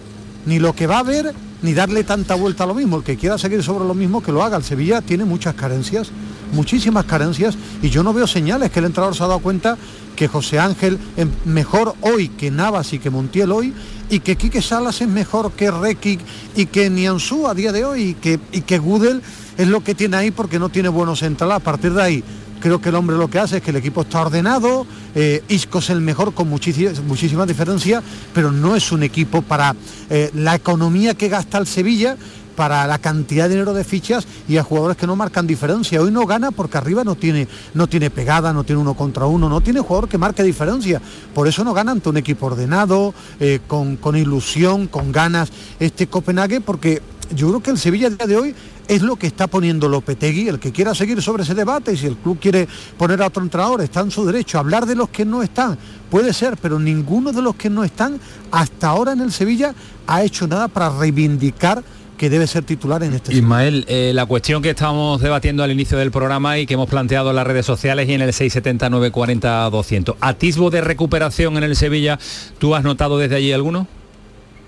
[0.45, 2.97] Ni lo que va a haber, ni darle tanta vuelta a lo mismo.
[2.97, 4.57] El que quiera seguir sobre lo mismo, que lo haga.
[4.57, 6.11] El Sevilla tiene muchas carencias,
[6.51, 9.77] muchísimas carencias, y yo no veo señales que el entrenador se ha dado cuenta
[10.15, 13.73] que José Ángel es mejor hoy que Navas y que Montiel hoy,
[14.09, 16.19] y que Quique Salas es mejor que Rekic
[16.55, 19.21] y que Nianzú a día de hoy, y que, y que Gudel
[19.57, 21.55] es lo que tiene ahí porque no tiene buenos centrales.
[21.55, 22.23] A partir de ahí,
[22.63, 25.79] creo que el hombre lo que hace es que el equipo está ordenado, eh, Isco
[25.79, 28.01] es el mejor con muchísimas muchísima diferencia,
[28.33, 29.75] pero no es un equipo para
[30.09, 32.15] eh, la economía que gasta el Sevilla,
[32.55, 36.01] para la cantidad de dinero de fichas y a jugadores que no marcan diferencia.
[36.01, 39.49] Hoy no gana porque arriba no tiene, no tiene pegada, no tiene uno contra uno,
[39.49, 41.01] no tiene jugador que marque diferencia.
[41.33, 46.07] Por eso no gana ante un equipo ordenado, eh, con, con ilusión, con ganas, este
[46.07, 47.01] Copenhague, porque
[47.35, 48.55] yo creo que el Sevilla a día de hoy
[48.87, 52.07] es lo que está poniendo Lopetegui, el que quiera seguir sobre ese debate y si
[52.07, 52.67] el club quiere
[52.97, 54.59] poner a otro entrenador, está en su derecho.
[54.59, 55.77] Hablar de los que no están,
[56.09, 58.19] puede ser, pero ninguno de los que no están
[58.51, 59.73] hasta ahora en el Sevilla
[60.07, 61.83] ha hecho nada para reivindicar
[62.17, 65.97] que debe ser titular en este Ismael, eh, la cuestión que estábamos debatiendo al inicio
[65.97, 70.15] del programa y que hemos planteado en las redes sociales y en el 670-940-200.
[70.21, 72.19] ¿Atisbo de recuperación en el Sevilla
[72.59, 73.87] tú has notado desde allí alguno?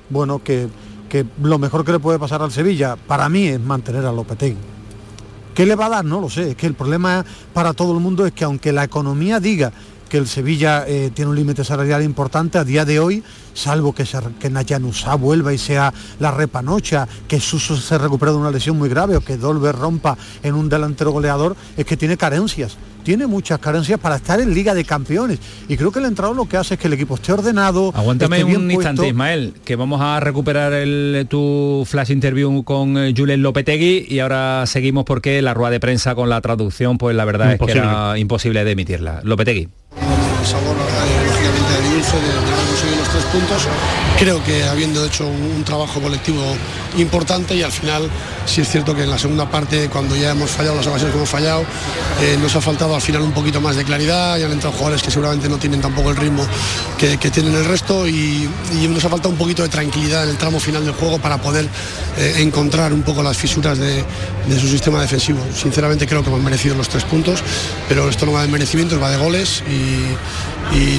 [0.09, 0.67] bueno, que,
[1.15, 4.57] que lo mejor que le puede pasar al Sevilla, para mí, es mantener a Lopetegui.
[5.53, 6.05] ¿Qué le va a dar?
[6.05, 6.51] No lo sé.
[6.51, 7.23] Es que el problema
[7.53, 9.71] para todo el mundo es que aunque la economía diga
[10.09, 14.05] que el Sevilla eh, tiene un límite salarial importante, a día de hoy, salvo que,
[14.05, 18.77] se, que Nayanusá vuelva y sea la repanocha, que Suso se recupere de una lesión
[18.77, 22.77] muy grave o que Dolber rompa en un delantero goleador, es que tiene carencias.
[23.05, 25.37] Tiene muchas carencias para estar en Liga de Campeones.
[25.69, 27.91] Y creo que el entrenador lo que hace es que el equipo esté ordenado.
[27.95, 28.89] Aguántame esté bien un puesto.
[28.89, 34.19] instante, Ismael, que vamos a recuperar el, tu flash interview con eh, Julen Lopetegui y
[34.19, 37.73] ahora seguimos porque la rueda de prensa con la traducción, pues la verdad es que
[37.73, 39.21] era imposible de emitirla.
[39.23, 39.69] Lopetegui.
[44.17, 46.41] Creo que habiendo hecho un, trabajo colectivo
[46.97, 48.09] importante y al final
[48.45, 51.17] sí es cierto que en la segunda parte, cuando ya hemos fallado las ocasiones que
[51.17, 51.65] hemos fallado,
[52.21, 55.01] eh, nos ha faltado al final un poquito más de claridad y han entrado jugadores
[55.01, 56.45] que seguramente no tienen tampoco el ritmo
[56.97, 58.47] que, tienen el resto y,
[58.89, 61.67] nos ha faltado un poquito de tranquilidad en el tramo final del juego para poder
[62.17, 64.05] eh, encontrar un poco las fisuras de,
[64.59, 65.39] su sistema defensivo.
[65.53, 67.43] Sinceramente creo que hemos merecido los tres puntos,
[67.89, 70.05] pero esto no va de merecimientos, va de goles y,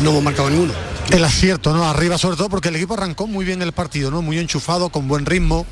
[0.02, 0.72] no hemos marcado ninguno.
[1.10, 1.84] El acierto, ¿no?
[1.84, 4.22] Arriba sobre todo porque el equipo arrancó muy bien el partido, ¿no?
[4.22, 5.66] Muy enchufado, con buen ritmo.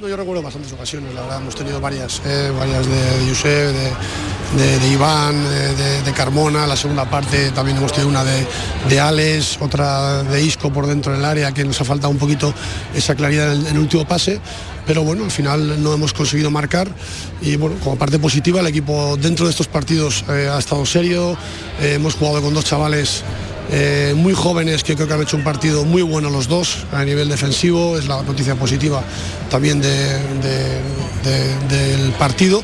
[0.00, 3.72] No, yo recuerdo bastantes ocasiones, la verdad, hemos tenido varias, eh, varias de, Josep,
[4.56, 5.36] de, Iván,
[6.04, 10.88] de, Carmona, la segunda parte también hemos tenido una de, Alex, otra de Isco por
[10.88, 12.52] dentro del área, que nos ha faltado un poquito
[12.92, 14.40] esa claridad en el, último pase,
[14.84, 16.88] pero bueno, al final no hemos conseguido marcar.
[17.40, 21.36] Y bueno, como parte positiva el equipo dentro de estos partidos eh, ha estado serio,
[21.80, 23.22] eh, hemos jugado con dos chavales
[23.70, 27.04] eh, muy jóvenes que creo que han hecho un partido muy bueno los dos a
[27.04, 29.02] nivel defensivo, es la noticia positiva
[29.50, 29.92] también del
[32.18, 32.62] partido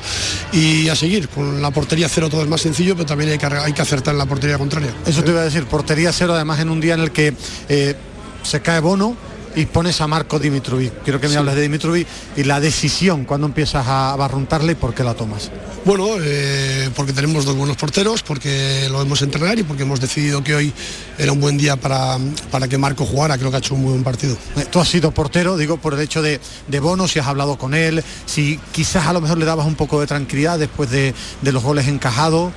[0.52, 3.46] y a seguir, con la portería cero todo es más sencillo, pero también hay que,
[3.46, 4.94] hay que acertar en la portería contraria.
[5.06, 7.34] Eso te iba a decir, portería cero además en un día en el que
[7.68, 7.94] eh,
[8.42, 9.16] se cae Bono,
[9.54, 11.02] y pones a Marco Dimitrovic.
[11.02, 14.94] Quiero que me hables de Dimitrovic y la decisión cuando empiezas a barruntarle y por
[14.94, 15.50] qué la tomas.
[15.84, 20.44] Bueno, eh, porque tenemos dos buenos porteros, porque lo hemos entrenar y porque hemos decidido
[20.44, 20.72] que hoy
[21.18, 22.18] era un buen día para,
[22.50, 23.38] para que Marco jugara.
[23.38, 24.36] Creo que ha hecho un muy buen partido.
[24.56, 27.56] Eh, tú has sido portero, digo, por el hecho de, de Bono, si has hablado
[27.56, 31.14] con él, si quizás a lo mejor le dabas un poco de tranquilidad después de,
[31.40, 32.52] de los goles encajados.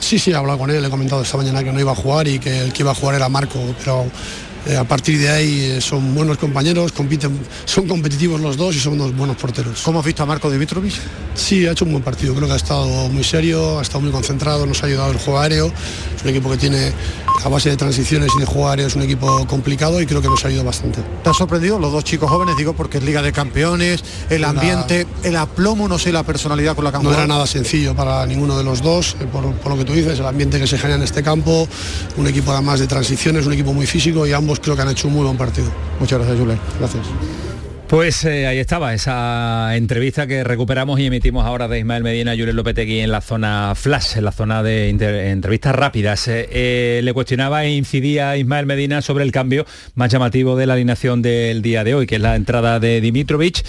[0.00, 2.28] Sí, sí, he hablado con él, he comentado esta mañana que no iba a jugar
[2.28, 4.04] y que el que iba a jugar era Marco, pero
[4.66, 8.80] eh, a partir de ahí eh, son buenos compañeros, compiten, son competitivos los dos y
[8.80, 9.82] son dos buenos porteros.
[9.82, 10.98] ¿Cómo has visto a Marco Dimitrovich?
[11.34, 14.10] Sí, ha hecho un buen partido, creo que ha estado muy serio, ha estado muy
[14.10, 15.66] concentrado, nos ha ayudado el juego aéreo,
[16.16, 16.92] es un equipo que tiene
[17.44, 20.28] a base de transiciones y de juego aéreo, es un equipo complicado y creo que
[20.28, 21.00] nos ha ayudado bastante.
[21.22, 22.56] ¿Te ha sorprendido los dos chicos jóvenes?
[22.56, 26.84] Digo, porque es Liga de Campeones, el ambiente, el aplomo, no sé, la personalidad con
[26.84, 29.78] la que No era nada sencillo para ninguno de los dos, eh, por, por lo
[29.78, 31.68] que tú dices, el ambiente que se genera en este campo,
[32.16, 35.08] un equipo además de transiciones, un equipo muy físico y ambos creo que han hecho
[35.08, 35.70] un muy buen partido.
[36.00, 36.60] Muchas gracias, Julen.
[36.78, 37.53] Gracias.
[37.94, 42.40] Pues eh, ahí estaba esa entrevista que recuperamos y emitimos ahora de Ismael Medina y
[42.40, 44.88] Julen Lopetegui en la zona flash, en la zona de
[45.30, 46.26] entrevistas rápidas.
[46.26, 50.72] Eh, eh, le cuestionaba e incidía Ismael Medina sobre el cambio más llamativo de la
[50.72, 53.62] alineación del día de hoy, que es la entrada de Dimitrovich.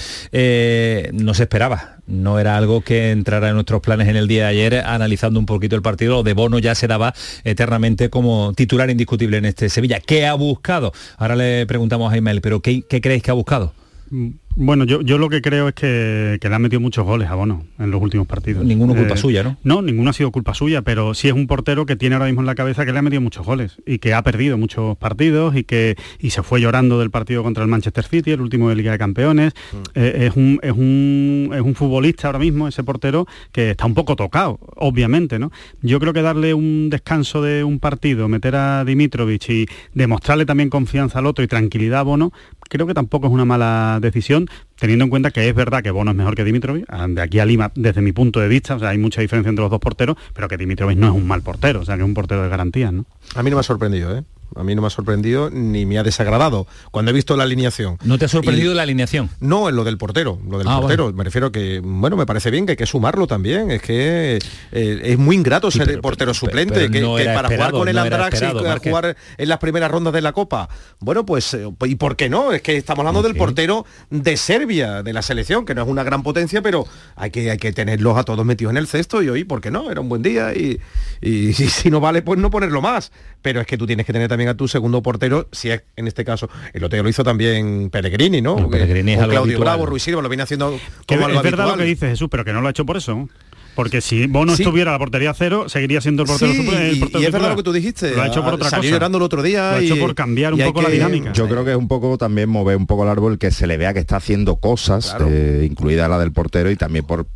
[1.14, 4.50] no se esperaba, no era algo que entrara en nuestros planes en el día de
[4.50, 6.24] ayer, analizando un poquito el partido.
[6.24, 10.00] de Bono ya se daba eternamente como titular indiscutible en este Sevilla.
[10.00, 10.94] ¿Qué ha buscado?
[11.18, 13.85] Ahora le preguntamos a Ismael, pero ¿qué, qué creéis que ha buscado?
[14.12, 17.36] Mm, bueno, yo, yo lo que creo es que, le han metido muchos goles a
[17.36, 18.64] Bono en los últimos partidos.
[18.64, 19.58] Ninguno culpa eh, suya, ¿no?
[19.64, 22.42] No, ninguno ha sido culpa suya, pero sí es un portero que tiene ahora mismo
[22.42, 25.56] en la cabeza que le ha metido muchos goles y que ha perdido muchos partidos
[25.58, 28.76] y que y se fue llorando del partido contra el Manchester City, el último de
[28.76, 29.54] Liga de Campeones.
[29.74, 29.78] Mm.
[29.96, 33.94] Eh, es, un, es, un, es un futbolista ahora mismo, ese portero, que está un
[33.94, 35.52] poco tocado, obviamente, ¿no?
[35.82, 40.70] Yo creo que darle un descanso de un partido, meter a Dimitrovich y demostrarle también
[40.70, 42.32] confianza al otro y tranquilidad a Bono,
[42.70, 44.48] creo que tampoco es una mala decisión,
[44.78, 47.40] teniendo en cuenta que es verdad que Bono es mejor que Dimitrovic, ah, de aquí
[47.40, 49.80] a Lima, desde mi punto de vista, o sea, hay mucha diferencia entre los dos
[49.80, 52.44] porteros, pero que Dimitrovic no es un mal portero, o sea, que es un portero
[52.44, 53.06] de garantías, ¿no?
[53.36, 54.24] A mí no me ha sorprendido, ¿eh?
[54.56, 57.98] A mí no me ha sorprendido ni me ha desagradado cuando he visto la alineación.
[58.04, 59.30] ¿No te ha sorprendido la alineación?
[59.40, 60.40] No, en lo del portero.
[60.50, 61.12] Lo del ah, portero.
[61.14, 63.72] Me refiero que, bueno, me parece bien que hay que sumarlo también.
[63.72, 64.40] Es que
[64.72, 66.90] eh, es muy ingrato ser portero suplente.
[66.90, 67.02] que,
[67.34, 70.70] para jugar con el Andrax y jugar en las primeras rondas de la Copa.
[71.00, 72.52] Bueno, pues, eh, ¿y por qué no?
[72.52, 76.04] Es que estamos hablando del portero de Serbia, de la selección, que no es una
[76.04, 79.30] gran potencia, pero hay que, hay que tenerlos a todos metidos en el cesto y
[79.30, 79.92] hoy, ¿por qué no?
[79.92, 80.80] Era un buen día y,
[81.22, 83.12] y si no vale, pues no ponerlo más.
[83.42, 86.08] Pero es que tú tienes que tener también a tu segundo portero, si es en
[86.08, 88.70] este caso, el otro lo hizo también Pellegrini, ¿no?
[88.70, 92.28] Pellegrini Claudio Bravo, Ruiz Silva, lo viene haciendo como Es verdad lo que dice Jesús,
[92.30, 93.30] pero que no lo ha hecho por eso.
[93.76, 97.32] Porque si Bono estuviera a la portería cero, seguiría siendo el portero, sí, y, es
[97.32, 98.16] verdad lo que tú dijiste.
[98.16, 99.72] Lo ha hecho por otra Salió llorando el otro día.
[99.72, 101.34] Lo ha hecho por cambiar un poco la dinámica.
[101.34, 103.78] Yo creo que es un poco también mover un poco el árbol que se le
[103.78, 107.28] vea que está haciendo cosas, eh, incluida la del portero, y también por,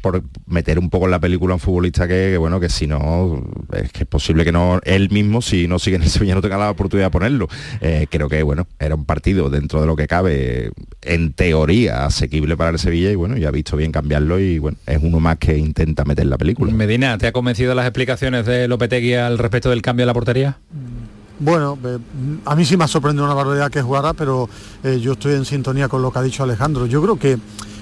[0.47, 3.91] meter un poco en la película a un futbolista que, bueno, que si no, es
[3.91, 6.57] que es posible que no él mismo, si no sigue en el Sevilla, no tenga
[6.57, 7.47] la oportunidad de ponerlo.
[7.81, 10.71] Eh, creo que, bueno, era un partido dentro de lo que cabe,
[11.01, 14.77] en teoría, asequible para el Sevilla, y bueno, ya ha visto bien cambiarlo, y bueno,
[14.85, 16.71] es uno más que intenta meter la película.
[16.71, 20.57] Medina, ¿te ha convencido las explicaciones de Lopetegui al respecto del cambio de la portería?
[21.39, 21.97] Bueno, eh,
[22.45, 24.49] a mí sí me ha sorprendido una barbaridad que jugara, pero
[24.83, 26.85] eh, yo estoy en sintonía con lo que ha dicho Alejandro.
[26.85, 27.37] Yo creo que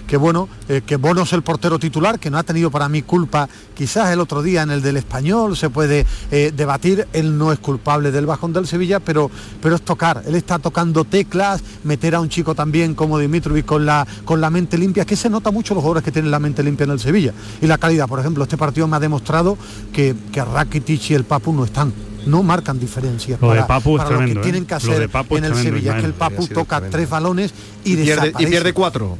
[0.07, 3.01] que bueno, eh, que Bono es el portero titular, que no ha tenido para mí
[3.01, 7.51] culpa, quizás el otro día en el del español se puede eh, debatir, él no
[7.51, 9.29] es culpable del bajón del Sevilla, pero,
[9.61, 13.85] pero es tocar, él está tocando teclas, meter a un chico también como Dimitrovic con
[13.85, 16.63] la, con la mente limpia, que se nota mucho los jugadores que tienen la mente
[16.63, 17.33] limpia en el Sevilla.
[17.61, 19.57] Y la calidad, por ejemplo, este partido me ha demostrado
[19.91, 21.93] que, que Rakitic y el Papu no están
[22.27, 24.51] no marcan diferencias lo para, de Papu es para lo tremendo, que ¿eh?
[24.51, 26.13] tienen que Lo hacer de Papu en es el tremendo, Sevilla, es que el.
[26.13, 29.17] Papu toca tres balones y, Y pierde, y pierde cuatro.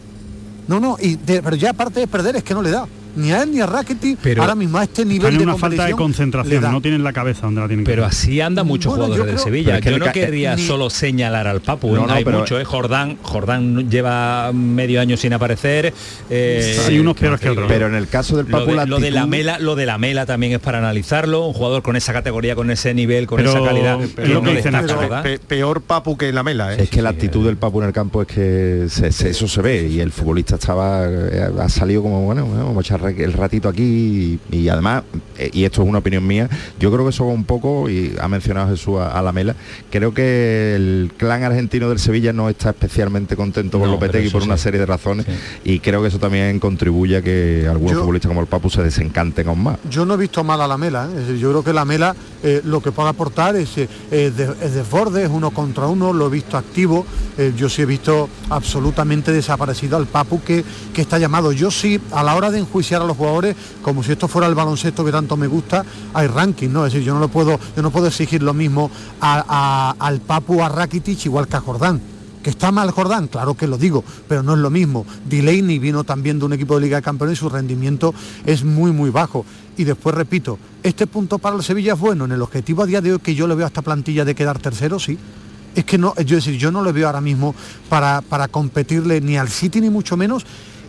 [0.67, 2.85] No, no, y de- pero ya aparte de perder es que no le da.
[3.17, 5.43] Ni a él ni a Rakitic, Pero ahora mismo a este Están nivel en de
[5.43, 8.65] una falta de concentración, no tienen la cabeza donde la tienen que Pero así andan
[8.67, 9.75] muchos Bueno, jugadores del creo- Sevilla.
[9.77, 11.93] Es que Yo no querría ni- solo señalar al Papu.
[11.95, 12.63] No, no, Hay pero- mucho, ¿eh?
[12.65, 15.93] Jordán, Jordán lleva medio año sin aparecer.
[16.29, 17.67] eh, Hay unos peores que otros.
[17.67, 19.85] Pero en el caso del Lo Papu, de, la lo de la mela, lo de
[19.85, 21.45] la mela también es para analizarlo.
[21.47, 23.97] Un jugador con esa categoría, con ese nivel, con Pero- esa calidad.
[24.15, 26.83] pero lo que peor Papu que la Mela, ¿eh?
[26.83, 29.61] Es que la actitud del Papu en el campo es que se- se- eso se
[29.61, 33.33] ve y el futbolista estaba eh, ha salido como bueno, vamos a echar ra- el
[33.33, 35.03] ratito aquí y, además
[35.53, 38.27] y esto es una opinión mía, yo creo que eso va un poco y ha
[38.27, 39.55] mencionado Jesús a, a la Mela,
[39.91, 44.43] creo que el clan argentino del Sevilla no está especialmente contento con No, Lopetegui por
[44.43, 44.63] una sí.
[44.63, 45.25] serie de razones
[45.63, 48.83] y creo que eso también contribuye a que algunos Yo- futbolistas como el Papu se
[48.83, 49.77] desencanten aún más.
[49.89, 51.37] Yo no he visto mal a la Mela, ¿eh?
[51.39, 54.73] Yo creo que la Mela eh, lo que puede aportar es, eh, eh, de- es
[54.73, 57.05] desborde, es uno contra uno, lo he visto activo,
[57.37, 61.51] eh, yo sí he visto absolutamente desaparecido al Papu que, que está llamado.
[61.51, 64.55] Yo sí, a la hora de enjuiciar a los jugadores, como si esto fuera el
[64.55, 66.85] baloncesto que me gusta, hay ranking, ¿no?
[66.85, 70.69] Es decir, yo no lo puedo, yo no puedo exigir lo mismo al Papu, a
[70.69, 71.99] Rakitic, igual que a Jordán.
[72.43, 73.27] ¿Que está mal Jordán?
[73.27, 75.05] Claro que lo digo, pero no es lo mismo.
[75.25, 78.13] Delaney vino también de un equipo de Liga de Campeones y su rendimiento
[78.45, 79.45] es muy, muy bajo.
[79.75, 82.23] Y después repito, este punto para el Sevilla es bueno.
[82.23, 84.33] En el objetivo a día de hoy que yo le veo a esta plantilla de
[84.33, 85.17] quedar tercero, sí.
[85.75, 87.53] Es que no, yo decir, yo no le veo ahora mismo
[87.89, 90.45] para, para competirle ni al City ni mucho menos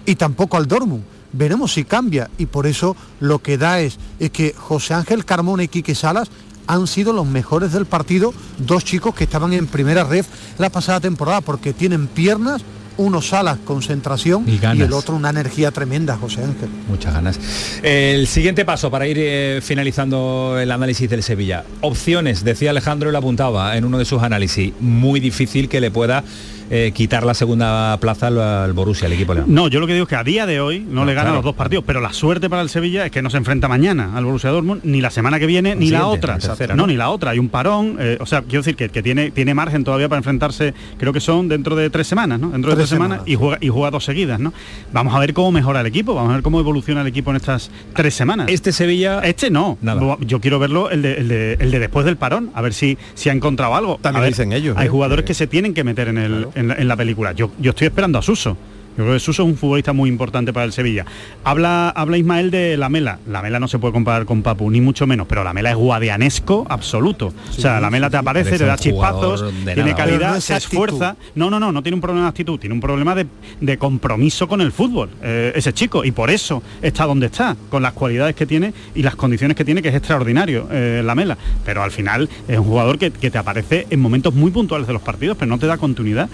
[0.09, 1.05] y tampoco al Dortmund.
[1.33, 5.65] Veremos si cambia y por eso lo que da es, es que José Ángel Carmona
[5.65, 6.31] y Quique Salas
[6.67, 11.01] han sido los mejores del partido, dos chicos que estaban en primera ref la pasada
[11.01, 12.63] temporada porque tienen piernas,
[12.97, 14.87] uno Salas concentración Y ganas.
[14.87, 16.71] el otro una energía tremenda, José Ángel.
[16.89, 17.39] Muchas ganas.
[17.83, 21.65] El siguiente paso para ir eh, finalizando el análisis del Sevilla.
[21.83, 24.73] Opciones, decía Alejandro, y lo apuntaba en uno de sus análisis.
[24.81, 26.25] Muy difícil que le pueda
[26.71, 29.47] eh, quitar la segunda plaza al, al Borussia, al equipo león.
[29.49, 31.25] No, yo lo que digo es que a día de hoy no, No, le gana
[31.27, 31.37] claro.
[31.37, 34.17] los dos partidos, pero la suerte para el Sevilla es que no se enfrenta mañana
[34.17, 36.35] al Borussia Dortmund, ni la semana que viene, ni la otra.
[36.35, 36.87] la tercera, no, ¿no?
[36.89, 37.31] ni la otra.
[37.33, 40.19] Hay un parón, eh, o sea, quiero decir que, que tiene, tiene margen todavía para
[40.19, 42.51] enfrentarse, creo que son dentro de tres semanas, ¿no?
[42.51, 44.53] Dentro de Tres semanas, semanas, y, juega, y juega dos seguidas, ¿no?
[44.93, 47.37] Vamos a ver cómo mejora el equipo, vamos a ver cómo evoluciona el equipo en
[47.37, 48.47] estas tres semanas.
[48.51, 49.21] Este Sevilla...
[49.21, 50.17] Este no, Nada.
[50.21, 52.99] yo quiero verlo el de, el de- el de después del parón, a ver si,
[53.15, 53.99] si ha encontrado algo.
[54.01, 54.91] También ver, dicen ellos, Hay ¿eh?
[54.91, 57.33] jugadores que se tienen que meter en, el, en, la, película.
[57.33, 58.57] Yo, yo estoy esperando a Suso.
[58.99, 61.07] Yo creo que Suso es un futbolista muy importante para el Sevilla.
[61.45, 63.21] Habla, habla Ismael de la Mela.
[63.29, 65.77] La Mela no se puede comparar con Papu, ni mucho menos, pero la Mela es
[65.77, 67.33] guadianesco absoluto.
[67.49, 70.45] o sea, la Mela te aparece, Parece te da chispazos, de tiene calidad, no es
[70.45, 70.73] se actitud.
[70.73, 71.17] esfuerza.
[71.37, 73.27] No, no, no, no tiene un problema de actitud, tiene un problema de,
[73.61, 77.83] de compromiso con el fútbol, eh, ese chico, y por eso está donde está, con
[77.85, 81.39] las cualidades que tiene y las condiciones que tiene, que es extraordinario, eh, la Mela.
[81.65, 84.93] Pero al final es un jugador que, que te aparece en momentos muy puntuales de
[84.93, 86.29] los partidos, pero no te da continuidad.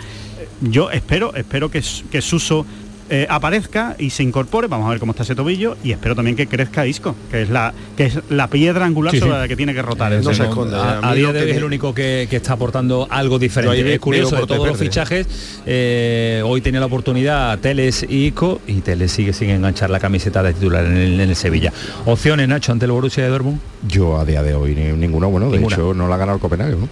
[0.60, 2.64] Yo espero, espero que, Su- que Suso
[3.10, 6.36] eh, aparezca y se incorpore, vamos a ver cómo está ese tobillo, y espero también
[6.36, 9.24] que crezca Isco, que es la, que es la piedra angular Sí, sí.
[9.26, 10.10] sobre la que tiene que rotar.
[10.12, 10.50] Eh, el no se Sevilla.
[10.50, 10.76] esconde.
[10.76, 13.92] A, día de hoy es el único que, que está aportando algo diferente.
[13.94, 15.26] Es curioso, de todos los fichajes,
[15.66, 20.42] eh, hoy tenía la oportunidad Teles y Ico, y Teles sigue sin enganchar la camiseta
[20.42, 21.74] de titular en el, en el Sevilla.
[22.06, 23.58] Opciones, Nacho, ante el Borussia de Dortmund.
[23.86, 25.76] Yo a día de hoy ni- ninguno, bueno, de Ninguna.
[25.76, 26.88] hecho no la ha ganado el Copenhague, ¿no?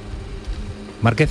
[1.01, 1.31] Márquez.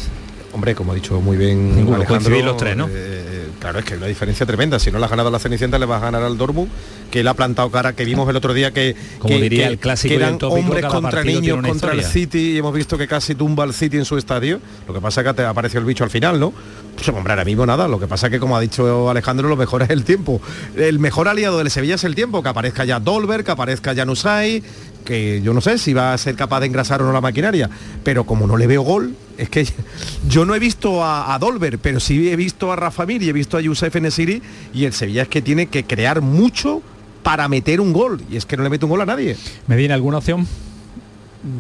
[0.54, 2.88] Hombre, como ha dicho muy bien Ninguno, Alejandro, los tres, ¿no?
[2.92, 4.80] eh, claro, es que hay una diferencia tremenda.
[4.80, 6.70] Si no la has ganado a la Cenicienta, le vas a ganar al Dortmund,
[7.10, 9.74] que le ha plantado cara, que vimos el otro día que, Como que- diría que-
[9.74, 12.04] el clásico que el eran hombres contra niños contra el.
[12.04, 14.60] City y hemos visto que casi tumba al City en su estadio.
[14.88, 16.52] Lo que pasa es que te apareció el bicho al final, ¿no?
[16.96, 17.88] Pues hombre, ahora mismo nada.
[17.88, 20.42] Lo que pasa es que como ha dicho Alejandro, lo mejor es el tiempo.
[20.76, 24.04] El mejor aliado del Sevilla es el tiempo, que aparezca ya Dolber, que aparezca ya
[24.06, 24.62] Nusay,
[25.06, 27.70] que yo no sé si va a ser capaz de engrasar o no la maquinaria,
[28.04, 29.68] pero como no le veo gol, es que
[30.30, 33.30] yo no he visto a, a Dolber, pero sí he visto a Rafa Mir y
[33.30, 34.42] he visto a Youssef Nesiri
[34.74, 36.82] y el Sevilla es que tiene que crear mucho
[37.24, 39.36] para meter un gol y es que no le mete un gol a nadie.
[39.68, 40.48] ¿Medina alguna opción?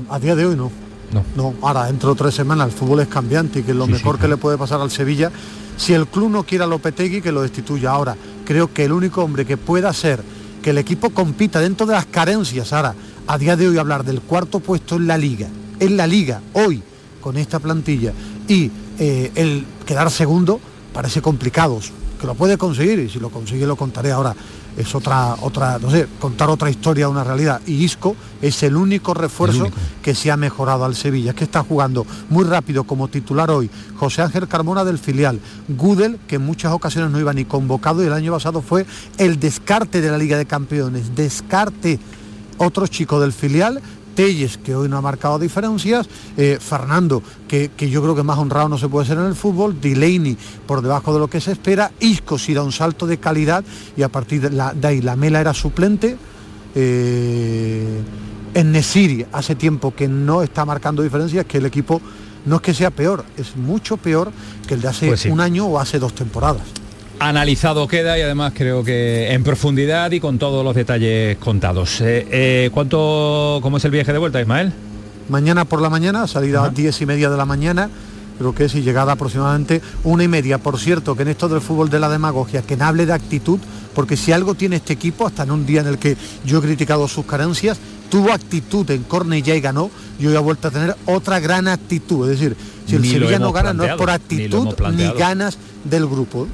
[0.09, 0.71] A día de hoy no.
[1.11, 1.23] No.
[1.35, 4.15] No, ahora dentro de tres semanas el fútbol es cambiante y que lo Sí, mejor
[4.15, 4.35] sí, que claro.
[4.35, 5.31] le puede pasar al Sevilla,
[5.75, 7.91] si el club no quiere a Lopetegui, que lo destituya.
[7.91, 8.15] Ahora,
[8.45, 10.21] creo que el único hombre que pueda hacer
[10.61, 12.93] que el equipo compita dentro de las carencias, ahora,
[13.27, 15.47] a día de hoy hablar del cuarto puesto en la liga,
[15.79, 16.81] en la liga, hoy,
[17.21, 18.13] con esta plantilla,
[18.47, 20.59] y eh, el quedar segundo,
[20.93, 21.79] parece complicado.
[22.19, 24.35] que lo puede conseguir y si lo consigue lo contaré ahora.
[24.77, 27.59] Es otra, otra, no sé, contar otra historia, una realidad.
[27.65, 29.67] Y Isco es el único refuerzo
[30.01, 33.69] que se ha mejorado al Sevilla, es que está jugando muy rápido como titular hoy.
[33.97, 38.05] José Ángel Carmona del filial, Gudel, que en muchas ocasiones no iba ni convocado y
[38.05, 38.85] el año pasado fue
[39.17, 41.99] el descarte de la Liga de Campeones, descarte
[42.57, 43.81] otro chico del filial
[44.15, 48.69] Telles, que hoy no ha marcado diferencias, eh, Fernando, que, yo creo que más honrado
[48.69, 51.91] no se puede ser en el fútbol, Delaney por debajo de lo que se espera,
[51.99, 53.63] Isco si da un salto de calidad
[53.95, 56.17] y a partir de, la, de ahí la Mela era suplente.
[56.73, 58.01] Eh,
[58.53, 62.01] en Nesiri hace tiempo que no está marcando diferencias, que el equipo
[62.45, 64.31] no es que sea peor, es mucho peor
[64.67, 65.29] que el de hace Pues sí.
[65.29, 66.63] un año o hace dos temporadas.
[67.23, 72.01] Analizado queda y además creo que en profundidad y con todos los detalles contados.
[72.01, 74.73] Eh, eh, ¿Cuánto, cómo es el viaje de vuelta, Ismael?
[75.29, 77.91] Mañana por la mañana, salida a las 10 y media de la mañana,
[78.39, 80.57] creo que es y llegada aproximadamente una y media.
[80.57, 83.59] Por cierto, que en esto del fútbol de la demagogia, que no hable de actitud,
[83.93, 86.61] porque si algo tiene este equipo, hasta en un día en el que yo he
[86.61, 87.77] criticado sus carencias,
[88.09, 92.27] tuvo actitud en Cornellá y ganó, y hoy ha vuelto a tener otra gran actitud.
[92.31, 92.57] Es decir,
[92.87, 96.47] si el Sevilla no gana, no es por ni actitud ni, ganas del grupo.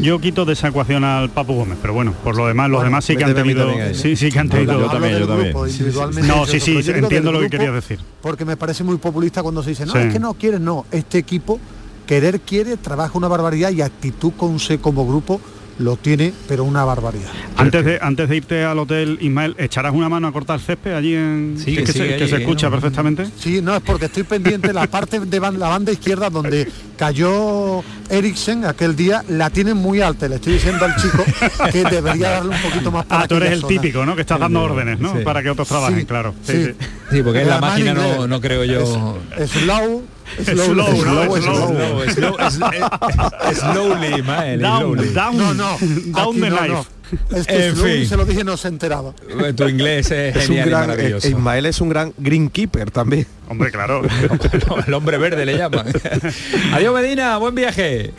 [0.00, 2.90] Yo quito de esa ecuación al Papu Gómez, pero bueno, por lo demás, los Bueno,
[2.90, 3.68] demás sí que han tenido.
[3.94, 4.72] Sí, sí que han tenido.
[4.72, 5.50] también, yo también, yo también.
[5.52, 8.00] Grupo, individualmente No, sí, sí, entiendo lo que querías decir.
[8.20, 9.98] Porque me parece muy populista cuando se dice, no, Sí.
[9.98, 10.84] es que no quieres, no.
[10.90, 11.60] Este equipo,
[12.06, 15.40] querer quiere, trabaja una barbaridad y actitud con C como grupo
[15.78, 17.30] lo tiene, pero una barbaridad.
[17.56, 21.14] Antes de, antes de irte al hotel, Ismael, ¿echarás una mano a cortar césped allí
[21.14, 21.56] en.
[21.58, 23.26] Sí, que, se, que allí, se escucha perfectamente?
[23.38, 27.82] Sí, no, es porque estoy pendiente la parte de ban- la banda izquierda donde cayó
[28.10, 30.28] Eriksen aquel día, la tienen muy alta.
[30.28, 31.24] Le estoy diciendo al chico
[31.72, 33.68] que debería darle un poquito más para Ah, tú eres el zona.
[33.68, 34.14] típico, ¿no?
[34.14, 35.12] Que estás dando órdenes, ¿no?
[35.16, 35.24] Sí.
[35.24, 36.34] Para que otros trabajen, Sí, claro.
[36.42, 36.70] sí.
[37.10, 39.18] Sí, porque en la máquina no, no creo yo.
[39.36, 40.04] Es- Es slow,
[40.44, 40.86] slow, ¿no?
[40.86, 41.54] slow, Es slow.
[41.54, 42.08] slow.
[42.10, 42.70] Slow, slow,
[43.54, 45.08] slowly, Ismael, Down, slowly.
[45.14, 46.68] down, No, no, down the no, knife.
[46.68, 46.86] no.
[47.36, 48.08] Es que En Slowly fin.
[48.08, 49.12] se lo dije y no se enteraba.
[49.56, 51.26] Tu inglés es, Es un genial y gran, maravilloso.
[51.26, 53.26] eh, Ismael es un gran greenkeeper también.
[53.48, 54.02] Hombre, claro.
[54.86, 55.86] el hombre verde le llaman.
[56.72, 58.12] Adiós Medina, buen viaje.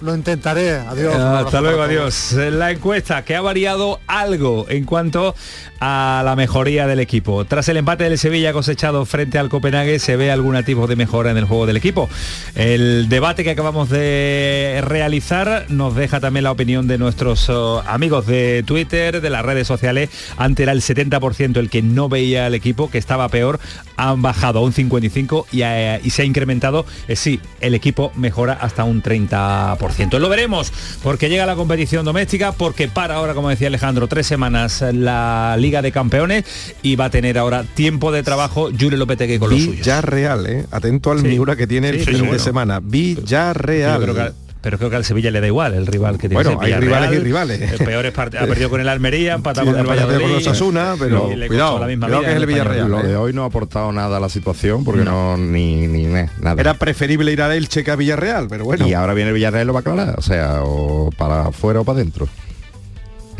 [0.00, 0.70] Lo intentaré.
[0.72, 1.14] Adiós.
[1.14, 2.32] Un Hasta luego, adiós.
[2.32, 5.34] La encuesta que ha variado algo en cuanto
[5.80, 7.44] a la mejoría del equipo.
[7.46, 11.30] Tras el empate del Sevilla cosechado frente al Copenhague, se ve algún tipo de mejora
[11.30, 12.08] en el juego del equipo.
[12.54, 18.26] El debate que acabamos de realizar nos deja también la opinión de nuestros oh, amigos
[18.26, 20.10] de Twitter, de las redes sociales.
[20.36, 23.58] Antes era el 70% el que no veía al equipo, que estaba peor.
[23.96, 28.12] Han bajado a un 55% y, eh, y se ha incrementado, eh, sí, el equipo
[28.16, 30.18] mejora hasta un 30%.
[30.18, 30.72] Lo veremos,
[31.02, 35.69] porque llega la competición doméstica, porque para ahora, como decía Alejandro, tres semanas la Liga
[35.70, 36.44] de Campeones
[36.82, 39.76] y va a tener ahora tiempo de trabajo Julio Lopetegui con los suyos.
[39.76, 40.66] Villarreal, ¿eh?
[40.72, 41.28] Atento al Sí.
[41.28, 42.80] Miura que tiene el Sí, fin de semana.
[42.82, 44.34] Villarreal.
[44.62, 46.34] Pero creo que al Sevilla le da igual el rival que tiene.
[46.44, 46.82] Bueno, hay Villarreal.
[47.08, 47.72] rivales y rivales.
[47.72, 50.20] El peor es part- ha perdido con el Almería, empatado Sí, con el Valladolid.
[50.20, 52.44] con el Osasuna, pero cuidado, la misma cuidado que es el.
[52.46, 53.06] Villarreal, Lo ¿eh?
[53.06, 56.60] de hoy no ha aportado nada a la situación porque no, ni, ni eh, nada.
[56.60, 58.86] Era preferible ir a Elche que a Villarreal, pero bueno.
[58.86, 61.80] Y ahora viene el Villarreal y lo va a aclarar, o sea, o para afuera
[61.80, 62.28] o para adentro.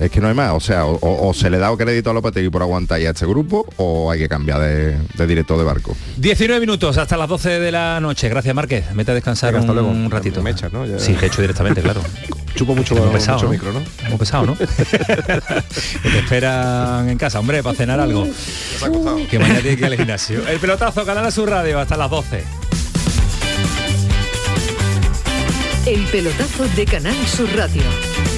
[0.01, 2.15] Es que no hay más, o sea, o, o- o se le da crédito a
[2.15, 5.95] Lopetegui por aguantar ya este grupo o hay que cambiar de, de director de barco.
[6.17, 8.29] 19 minutos hasta las 12 de la noche.
[8.31, 8.95] Gracias, Márquez.
[8.95, 10.09] Mete a descansar Venga, hasta un, luego.
[10.09, 10.43] ratito.
[10.43, 10.87] Me echas, ¿no?
[10.87, 12.01] Ya- Sí, te echo directamente, claro.
[12.55, 13.53] Chupo mucho, Hemos pesado, mucho ¿no?
[13.53, 13.81] micro, ¿no?
[14.07, 14.57] Hemos pesado, ¿no?
[14.59, 18.27] que te esperan en casa, hombre, para cenar algo.
[19.31, 20.49] Que mañana tiene que ir al gimnasio.
[20.49, 22.43] El pelotazo, Canal a su radio, hasta las 12.
[25.87, 27.83] El pelotazo de Canal Sur Radio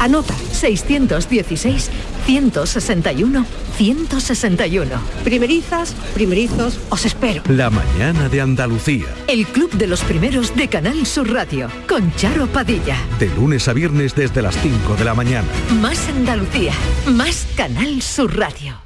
[0.00, 1.90] Anota 616
[2.26, 3.46] 161
[3.76, 4.90] 161.
[5.24, 7.42] Primerizas, primerizos, os espero.
[7.48, 9.06] La mañana de Andalucía.
[9.28, 12.96] El club de los primeros de Canal Sur Radio con Charo Padilla.
[13.18, 15.48] De lunes a viernes desde las 5 de la mañana.
[15.80, 16.72] Más Andalucía,
[17.06, 18.80] más Canal Sur Radio.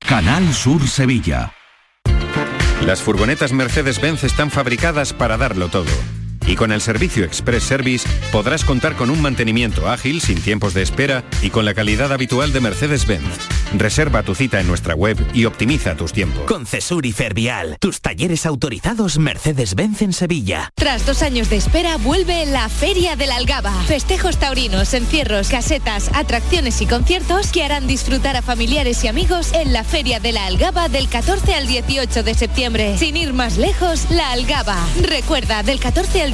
[0.00, 1.52] Canal Sur Sevilla.
[2.84, 5.90] Las furgonetas Mercedes-Benz están fabricadas para darlo todo.
[6.46, 10.82] Y con el servicio Express Service podrás contar con un mantenimiento ágil, sin tiempos de
[10.82, 13.24] espera y con la calidad habitual de Mercedes-Benz.
[13.76, 16.44] Reserva tu cita en nuestra web y optimiza tus tiempos.
[16.44, 20.70] Con Cesur y Fervial, tus talleres autorizados Mercedes-Benz en Sevilla.
[20.74, 23.72] Tras dos años de espera, vuelve la Feria de la Algaba.
[23.84, 29.72] Festejos taurinos, encierros, casetas, atracciones y conciertos que harán disfrutar a familiares y amigos en
[29.72, 32.98] la Feria de la Algaba del 14 al 18 de septiembre.
[32.98, 34.78] Sin ir más lejos, la Algaba.
[35.00, 36.33] Recuerda, del 14 al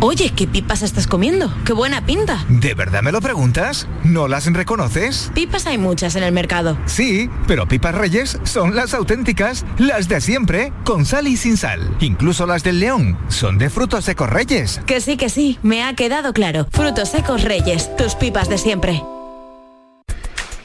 [0.00, 1.52] Oye, ¿qué pipas estás comiendo?
[1.64, 2.44] ¡Qué buena pinta!
[2.48, 3.88] ¿De verdad me lo preguntas?
[4.04, 5.32] ¿No las reconoces?
[5.34, 6.78] Pipas hay muchas en el mercado.
[6.86, 11.96] Sí, pero pipas reyes son las auténticas, las de siempre, con sal y sin sal.
[11.98, 14.80] Incluso las del león son de frutos secos reyes.
[14.86, 16.68] Que sí, que sí, me ha quedado claro.
[16.70, 19.02] Frutos secos reyes, tus pipas de siempre.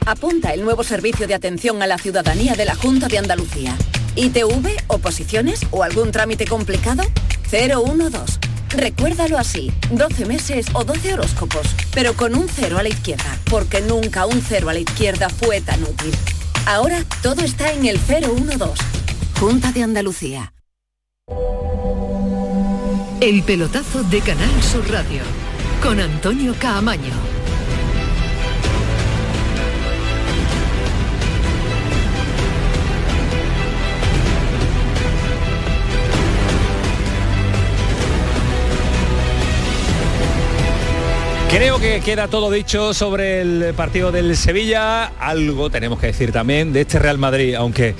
[0.06, 3.74] Apunta el nuevo servicio de atención a la ciudadanía de la Junta de Andalucía.
[4.14, 7.02] ITV, oposiciones o algún trámite complicado?
[7.50, 8.53] 012.
[8.76, 13.80] Recuérdalo así, 12 meses o 12 horóscopos, pero con un cero a la izquierda, porque
[13.80, 16.12] nunca un cero a la izquierda fue tan útil.
[16.66, 18.82] Ahora todo está en el 012.
[19.38, 20.52] Junta de Andalucía.
[23.20, 25.22] El pelotazo de Canal Sur Radio
[25.82, 27.33] con Antonio Caamaño.
[41.54, 45.04] Creo que queda todo dicho sobre el partido del Sevilla.
[45.20, 47.94] Algo tenemos que decir también de este Real Madrid, aunque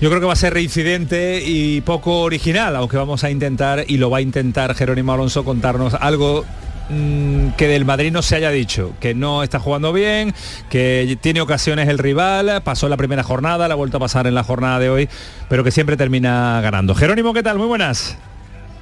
[0.00, 3.96] yo creo que va a ser reincidente y poco original, aunque vamos a intentar, y
[3.96, 6.44] lo va a intentar Jerónimo Alonso, contarnos algo
[6.88, 10.32] mm, que del Madrid no se haya dicho, que no está jugando bien,
[10.70, 14.36] que tiene ocasiones el rival, pasó la primera jornada, la ha vuelto a pasar en
[14.36, 15.08] la jornada de hoy,
[15.48, 16.94] pero que siempre termina ganando.
[16.94, 17.58] Jerónimo, ¿qué tal?
[17.58, 18.16] Muy buenas.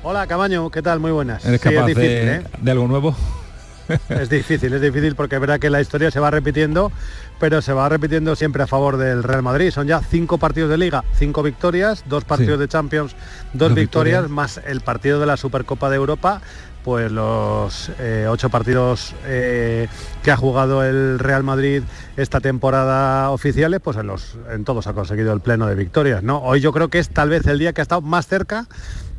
[0.03, 1.01] Hola, Camaño, ¿qué tal?
[1.01, 1.47] Muy buenas.
[1.47, 2.43] ¿Eres Sí, es capaz difícil, de, ¿eh?
[2.61, 3.17] de algo nuevo?
[4.09, 6.93] Es difícil, es difícil porque es verdad que la historia se va repitiendo,
[7.41, 9.71] pero se va repitiendo siempre a favor del Real Madrid.
[9.71, 13.13] Son ya cinco partidos de liga, cinco victorias, dos partidos de Champions,
[13.53, 14.31] dos, Dos victorias, victorias.
[14.31, 16.41] más el partido de la Supercopa de Europa,
[16.85, 19.89] pues los eh, ocho partidos eh,
[20.23, 21.83] que ha jugado el Real Madrid
[22.17, 26.23] esta temporada oficiales, pues en los en todos ha conseguido el pleno de victorias.
[26.23, 26.39] ¿no?
[26.43, 28.67] Hoy yo creo que es tal vez el día que ha estado más cerca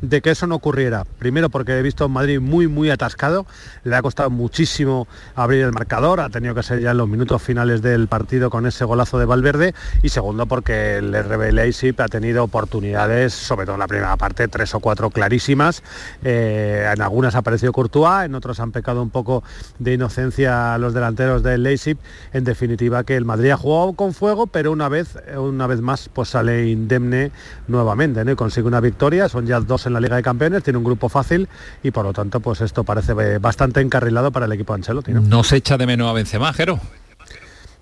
[0.08, 1.04] de que eso no ocurriera.
[1.18, 3.46] Primero porque he visto a Madrid muy muy atascado,
[3.84, 7.42] le ha costado muchísimo abrir el marcador, ha tenido que ser ya en los minutos
[7.42, 12.08] finales del partido con ese golazo de Valverde y segundo porque el RB Leipzig ha
[12.08, 15.82] tenido oportunidades, sobre todo en la primera parte, tres o cuatro clarísimas.
[16.22, 19.42] Eh, en algunas ha aparecido Courtois, en otros han pecado un poco
[19.78, 21.96] de inocencia los delanteros del Leipzig.
[22.32, 26.08] En definitiva que el Madrid ha jugado con fuego, pero una vez una vez más
[26.12, 27.30] pues sale indemne
[27.68, 28.36] nuevamente, ¿no?
[28.36, 31.48] Consigue una victoria, son ya dos la Liga de Campeones, tiene un grupo fácil
[31.82, 35.12] y por lo tanto pues esto parece eh, bastante encarrilado para el equipo Ancelotti.
[35.12, 35.20] ¿no?
[35.20, 36.80] No se echa de menos a Benzema, Jero.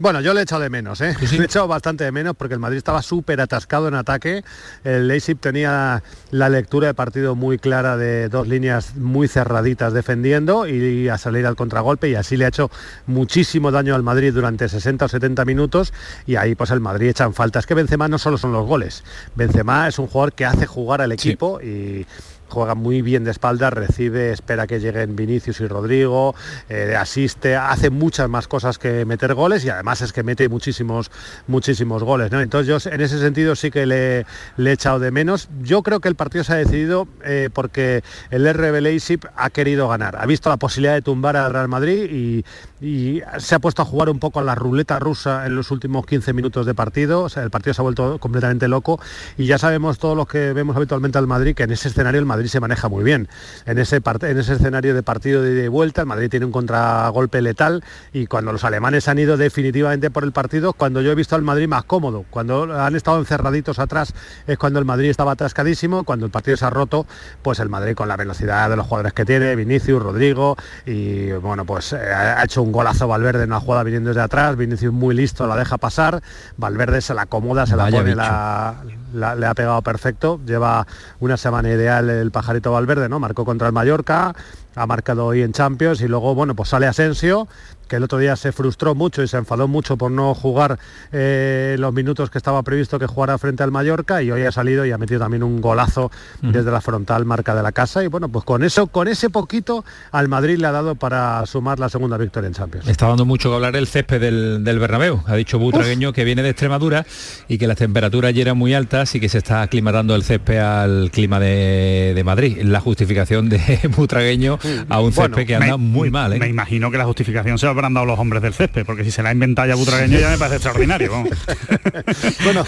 [0.03, 1.15] Bueno, yo le he echado de menos, ¿eh?
[1.31, 4.43] Le he echado bastante de menos porque el Madrid estaba súper atascado en ataque.
[4.83, 10.67] El Leipzig tenía la lectura de partido muy clara de dos líneas muy cerraditas defendiendo
[10.67, 12.69] y a salir al contragolpe y así le ha hecho
[13.07, 15.93] muchísimo daño al Madrid durante 60 o 70 minutos
[16.27, 17.61] y ahí pues el Madrid echa en falta.
[17.61, 19.05] Es que Benzema no solo son los goles.
[19.37, 22.05] Benzema es un jugador que hace jugar al equipo y
[22.53, 26.35] juega muy bien de espaldas, recibe, espera que lleguen Vinicius y Rodrigo,
[26.69, 31.11] eh, asiste, hace muchas más cosas que meter goles y además es que mete muchísimos,
[31.47, 32.31] muchísimos goles.
[32.31, 32.41] ¿no?
[32.41, 34.27] Entonces yo en ese sentido sí que le,
[34.57, 35.49] le he echado de menos.
[35.63, 39.89] Yo creo que el partido se ha decidido eh, porque el RB Leipzig ha querido
[39.89, 42.45] ganar, ha visto la posibilidad de tumbar al Real Madrid y,
[42.83, 46.05] y se ha puesto a jugar un poco a la ruleta rusa en los últimos
[46.05, 49.01] 15 minutos de partido, el partido se ha vuelto completamente loco.
[49.39, 52.27] Y ya sabemos todos los que vemos habitualmente al Madrid que en ese escenario el
[52.27, 53.29] Madrid se maneja muy bien.
[53.67, 56.53] En ese, en ese escenario de partido de ida y vuelta, el Madrid tiene un
[56.53, 57.85] contragolpe letal.
[58.13, 61.43] Y cuando los alemanes han ido definitivamente por el partido, cuando yo he visto al
[61.43, 64.13] Madrid más cómodo, cuando han estado encerraditos atrás
[64.49, 67.07] es cuando el Madrid estaba atascadísimo, cuando el partido se ha roto,
[67.43, 71.65] pues el Madrid con la velocidad de los jugadores que tiene, Vinicius, Rodrigo y bueno,
[71.65, 75.15] pues eh, ha hecho un golazo Valverde en una jugada viniendo desde atrás, Vinicius muy
[75.15, 76.23] listo, la deja pasar,
[76.57, 80.87] Valverde se la acomoda, se la pone, le ha pegado perfecto, lleva
[81.21, 83.19] una semana ideal el pajarito Valverde, ¿no?
[83.19, 84.35] Marcó contra el Mallorca,
[84.75, 87.49] ha marcado hoy en Champions y luego, bueno, pues sale Asensio,
[87.89, 90.79] que el otro día se frustró mucho y se enfadó mucho por no jugar
[91.13, 94.87] eh, los minutos que estaba previsto que jugara frente al Mallorca y hoy ha salido
[94.87, 96.11] y ha metido también un golazo
[96.41, 99.85] desde la frontal marca de la casa y bueno, pues con eso, con ese poquito
[100.11, 102.89] al Madrid le ha dado para sumar la segunda victoria en Champions.
[102.89, 105.23] Está dando mucho que hablar el césped del, del Bernabéu.
[105.27, 107.05] Ha dicho Butragueño que viene de Extremadura
[107.47, 110.59] y que las temperaturas ya eran muy altas y que se está aclimatando el césped
[110.59, 112.63] al clima de, de Madrid.
[112.63, 114.59] La justificación de Butragueño
[114.89, 116.33] a un césped que anda muy mal.
[116.33, 116.39] ¿eh?
[116.39, 119.23] Me imagino que la justificación se habrán dado los hombres del césped, porque si se
[119.23, 121.13] la ha inventado ya Butragueño ya me parece extraordinario.
[122.45, 122.65] bueno,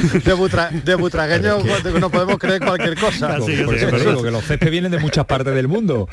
[0.84, 1.58] de, Butragueño
[2.00, 3.38] no podemos creer cualquier cosa.
[3.44, 6.08] que los céspedes vienen de muchas partes del mundo.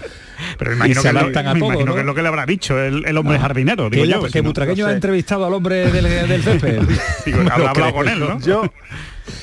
[0.57, 3.37] Pero imagino, que, lo, a imagino que es lo que le habrá dicho el, hombre
[3.37, 3.89] ah, jardinero.
[3.89, 6.81] Digo yo, que Butragueño ha entrevistado al hombre del, del césped.
[7.49, 8.39] ha hablado con él, ¿no?
[8.39, 8.63] Yo,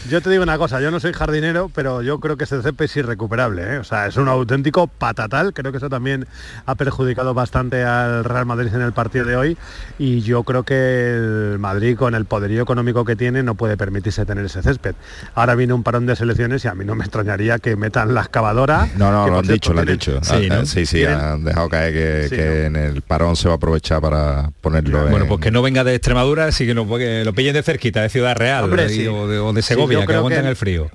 [0.09, 2.87] yo te digo una cosa, yo no soy jardinero, pero yo creo que ese césped
[2.87, 3.75] es irrecuperable.
[3.75, 3.79] ¿eh?
[3.79, 5.53] O sea, es un auténtico patatal.
[5.53, 6.27] Creo que eso también
[6.67, 9.59] ha perjudicado bastante al Real Madrid en el partido de hoy.
[9.99, 14.25] Y yo creo que el Madrid, con el poderío económico que tiene, no puede permitirse
[14.25, 14.95] tener ese césped.
[15.35, 18.23] Ahora viene un parón de selecciones y a mí no me extrañaría que metan la
[18.23, 18.89] excavadora.
[18.97, 20.21] No, no, lo han dicho, lo han dicho.
[20.23, 24.01] Sí, ah, sí, sí, han dejado caer que, en el parón se va a aprovechar
[24.01, 25.07] para ponerlo.
[25.09, 28.37] Bueno, pues que no venga de Extremadura, así que, lo pillen de cerquita, de Ciudad
[28.37, 30.91] Real o, de, Segovia, que aguanten el frío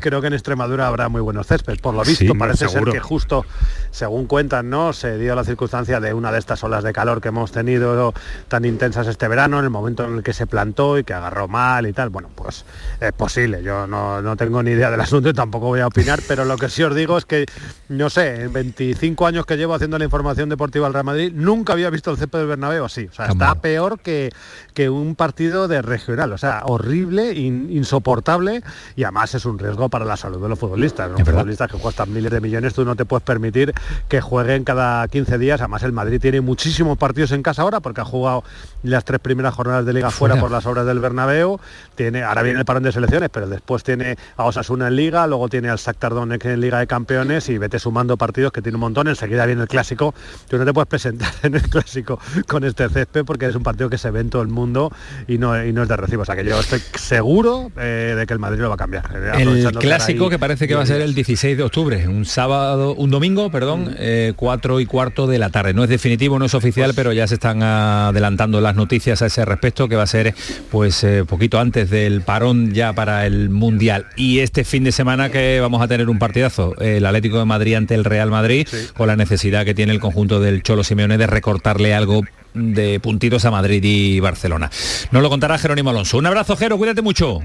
[0.00, 1.80] creo que en Extremadura habrá muy buenos céspedes.
[1.80, 3.44] Por lo visto, parece ser que justo,
[3.90, 4.92] según cuentan, ¿no?
[4.92, 8.12] Se dio la circunstancia de una de estas olas de calor que hemos tenido
[8.48, 11.48] tan intensas este verano, en el momento en el que se plantó y que agarró
[11.48, 12.10] mal y tal.
[12.10, 12.64] Bueno, pues
[13.00, 13.62] es posible.
[13.62, 16.68] Yo no, tengo ni idea del asunto y tampoco voy a opinar, pero lo que
[16.68, 17.46] sí os digo es que,
[17.88, 21.72] no sé, en 25 años que llevo haciendo la información deportiva al Real Madrid, nunca
[21.72, 23.06] había visto el césped del Bernabéu así.
[23.06, 24.32] O sea, está peor que,
[24.74, 26.32] que un partido de regional.
[26.32, 28.62] O sea, horrible, insoportable
[28.94, 31.10] y además es un riesgo para la salud de los futbolistas.
[31.10, 33.72] Los futbolistas que cuestan miles de millones, tú no te puedes permitir
[34.08, 35.60] que jueguen cada 15 días.
[35.60, 38.44] Además, el Madrid tiene muchísimos partidos en casa ahora porque ha jugado
[38.82, 41.58] las tres primeras jornadas de liga fuera por las obras del Bernabéu.
[41.94, 45.48] Tiene, ahora viene el parón de selecciones, pero después tiene a Osasuna en liga, luego
[45.48, 48.80] tiene al Shakhtar Donetsk en Liga de Campeones y vete sumando partidos que tiene un
[48.80, 49.08] montón.
[49.08, 50.14] Enseguida viene el clásico.
[50.48, 53.90] Tú no te puedes presentar en el clásico con este césped porque es un partido
[53.90, 54.92] que se ve en todo el mundo
[55.28, 56.22] y no, y no es de recibo.
[56.22, 59.04] O sea que yo estoy seguro eh, de que el Madrid lo va a cambiar.
[59.14, 62.94] Eh, el clásico que parece que va a ser el 16 de octubre, un sábado,
[62.94, 63.96] un domingo, perdón,
[64.36, 64.78] 4 mm.
[64.78, 65.74] eh, y cuarto de la tarde.
[65.74, 69.26] No es definitivo, no es oficial, pues pero ya se están adelantando las noticias a
[69.26, 70.34] ese respecto, que va a ser
[70.70, 74.06] pues eh, poquito antes del parón ya para el Mundial.
[74.16, 77.74] Y este fin de semana que vamos a tener un partidazo, el Atlético de Madrid
[77.74, 81.26] ante el Real Madrid, con la necesidad que tiene el conjunto del Cholo Simeone de
[81.26, 82.22] recortarle algo
[82.56, 84.70] de puntitos a Madrid y Barcelona.
[85.10, 86.18] Nos lo contará Jerónimo Alonso.
[86.18, 87.40] Un abrazo, Jero, cuídate mucho.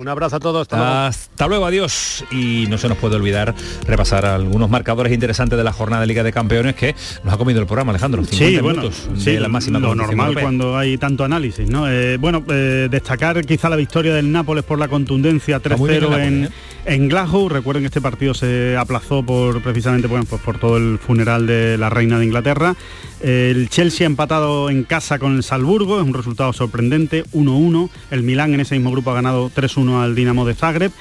[0.00, 0.66] Un abrazo a todos.
[0.72, 1.66] Hasta, luego.
[1.66, 2.24] adiós.
[2.30, 3.54] Y no se nos puede olvidar
[3.86, 7.60] repasar algunos marcadores interesantes de la jornada de Liga de Campeones que nos ha comido
[7.60, 8.24] el programa, Alejandro.
[8.24, 11.68] 50 sí, minutos sí, la máxima lo normal cuando hay tanto análisis.
[11.68, 11.86] ¿no?
[11.86, 16.48] Eh, bueno, eh, destacar quizá la victoria del Nápoles por la contundencia 3-0 en, ¿eh?
[16.86, 17.50] en Glasgow.
[17.50, 21.76] Recuerden que este partido se aplazó por precisamente bueno, pues por todo el funeral de
[21.76, 22.74] la reina de Inglaterra.
[23.20, 27.90] El Chelsea ha empatado en casa con el Salzburgo, es un resultado sorprendente, 1-1.
[28.10, 30.92] El Milán en ese mismo grupo ha ganado 3-1 al Dinamo de Zagreb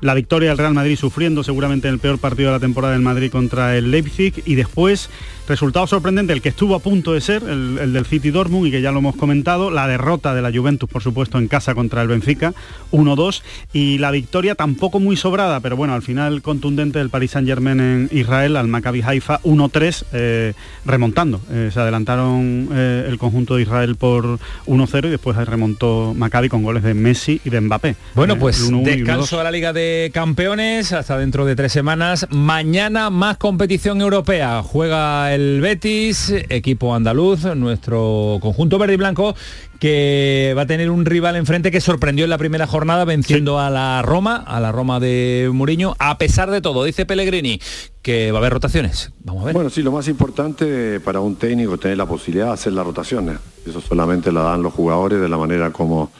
[0.00, 3.30] la victoria del Real Madrid sufriendo seguramente el peor partido de la temporada del Madrid
[3.30, 5.10] contra el Leipzig y después
[5.48, 8.82] resultado sorprendente el que estuvo a punto de ser el, del City Dortmund y que
[8.82, 12.08] ya lo hemos comentado la derrota de la Juventus por supuesto en casa contra el
[12.08, 12.52] Benfica
[12.92, 13.42] 1-2
[13.72, 17.80] y la victoria tampoco muy sobrada pero bueno al final contundente del Paris Saint Germain
[17.80, 20.52] en Israel al Maccabi Haifa 1-3 eh,
[20.84, 21.40] remontando.
[21.50, 26.62] Eh, se adelantaron eh, el conjunto de Israel por 1-0 y después remontó Maccabi con
[26.62, 27.96] goles de Messi y de Mbappé.
[28.14, 32.26] Bueno pues descanso a la Liga de de Campeones hasta dentro de tres semanas.
[32.30, 34.62] Mañana más competición europea.
[34.62, 39.34] Juega el Betis, equipo andaluz, nuestro conjunto verde y blanco
[39.78, 43.70] que va a tener un rival enfrente que sorprendió en la primera jornada venciendo a
[43.70, 47.60] la Roma, a la Roma de Mourinho, a pesar de todo, dice Pellegrini,
[48.02, 49.12] que va a haber rotaciones.
[49.20, 49.54] Vamos a ver.
[49.54, 52.84] Bueno, sí, lo más importante para un técnico es tener la posibilidad de hacer las
[52.84, 53.38] rotaciones.
[53.64, 56.10] Eso solamente la dan los jugadores de la manera como,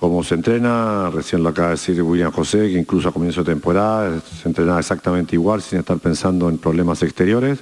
[0.00, 1.10] como se entrena.
[1.10, 4.80] Recién lo acaba de decir William José, que incluso a comienzo de temporada se entrenaba
[4.80, 7.58] exactamente igual sin estar pensando en problemas exteriores.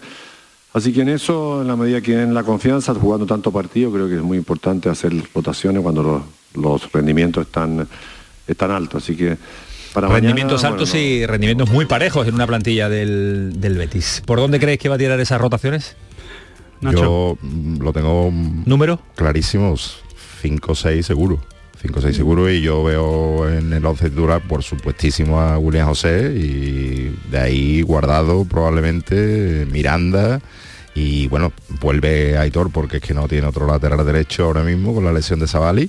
[0.73, 4.09] Así que en eso, en la medida que den la confianza, jugando tanto partido, creo
[4.09, 6.23] que es muy importante hacer rotaciones cuando los,
[6.55, 7.89] los rendimientos están,
[8.47, 9.03] están altos.
[9.03, 9.37] Así que
[9.93, 14.23] para rendimientos mañana, altos bueno, y rendimientos muy parejos en una plantilla del, del Betis.
[14.25, 15.97] ¿Por dónde creéis que va a tirar esas rotaciones?
[16.81, 17.37] Yo
[17.81, 19.01] lo tengo ¿Número?
[19.17, 20.05] clarísimos,
[20.43, 21.41] 5 o 6 seguro.
[21.81, 25.87] 5 o 6 seguro y yo veo en el 11 titular por supuestísimo a William
[25.87, 30.41] José y de ahí guardado probablemente Miranda
[30.99, 35.05] y bueno, vuelve Aitor porque es que no tiene otro lateral derecho ahora mismo con
[35.05, 35.89] la lesión de Savali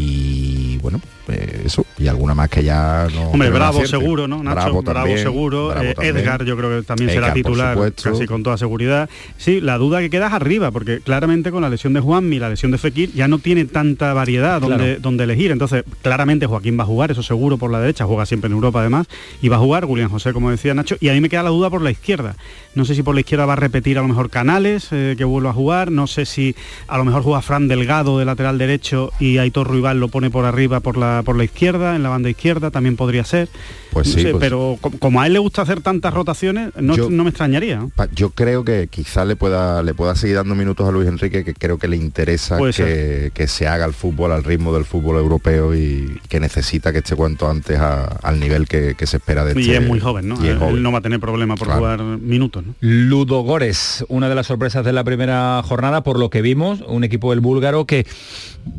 [0.00, 4.42] y bueno, eh, eso y alguna más que ya no Hombre, Bravo seguro, ¿no?
[4.44, 5.94] Nacho, Bravo, Bravo, seguro, Bravo eh.
[6.00, 9.10] Edgar yo creo que también será Edgar, titular casi con toda seguridad.
[9.36, 12.48] Sí, la duda que queda es arriba, porque claramente con la lesión de Juanmi, la
[12.48, 15.00] lesión de Fekir, ya no tiene tanta variedad donde, Claro.
[15.00, 15.50] donde elegir.
[15.50, 18.80] Entonces, claramente Joaquín va a jugar, eso seguro por la derecha, juega siempre en Europa
[18.80, 19.08] además,
[19.42, 21.50] y va a jugar Julián José, como decía Nacho, y a mí me queda la
[21.50, 22.36] duda por la izquierda.
[22.76, 25.24] No sé si por la izquierda va a repetir a lo mejor Canales, eh, que
[25.24, 26.54] vuelva a jugar, no sé si
[26.86, 30.44] a lo mejor juega Fran Delgado de lateral derecho y Aitor Ruibal lo pone por
[30.44, 33.48] arriba por la, por la izquierda, en la banda izquierda, también podría ser.
[33.92, 36.70] Pues No sí, sé, pues- pero co- como a él le gusta hacer tantas rotaciones,
[36.76, 37.86] no, Yo- no me extrañaría.
[38.14, 41.54] Yo creo que quizá le pueda le pueda seguir dando minutos a Luis Enrique, que
[41.54, 45.74] creo que le interesa que, que se haga el fútbol al ritmo del fútbol europeo
[45.74, 49.58] y que necesita que esté cuanto antes a- al nivel que, que se espera de
[49.58, 49.76] Y este.
[49.82, 50.34] es muy joven, ¿no?
[50.36, 50.76] y es Él, joven.
[50.76, 51.80] él no va a tener problema por Claro.
[51.80, 52.74] jugar minutos, ¿no?
[52.80, 57.04] Ludo Gores, una de las sorpresas de la primera jornada, por lo que vimos, un
[57.04, 58.06] equipo del búlgaro que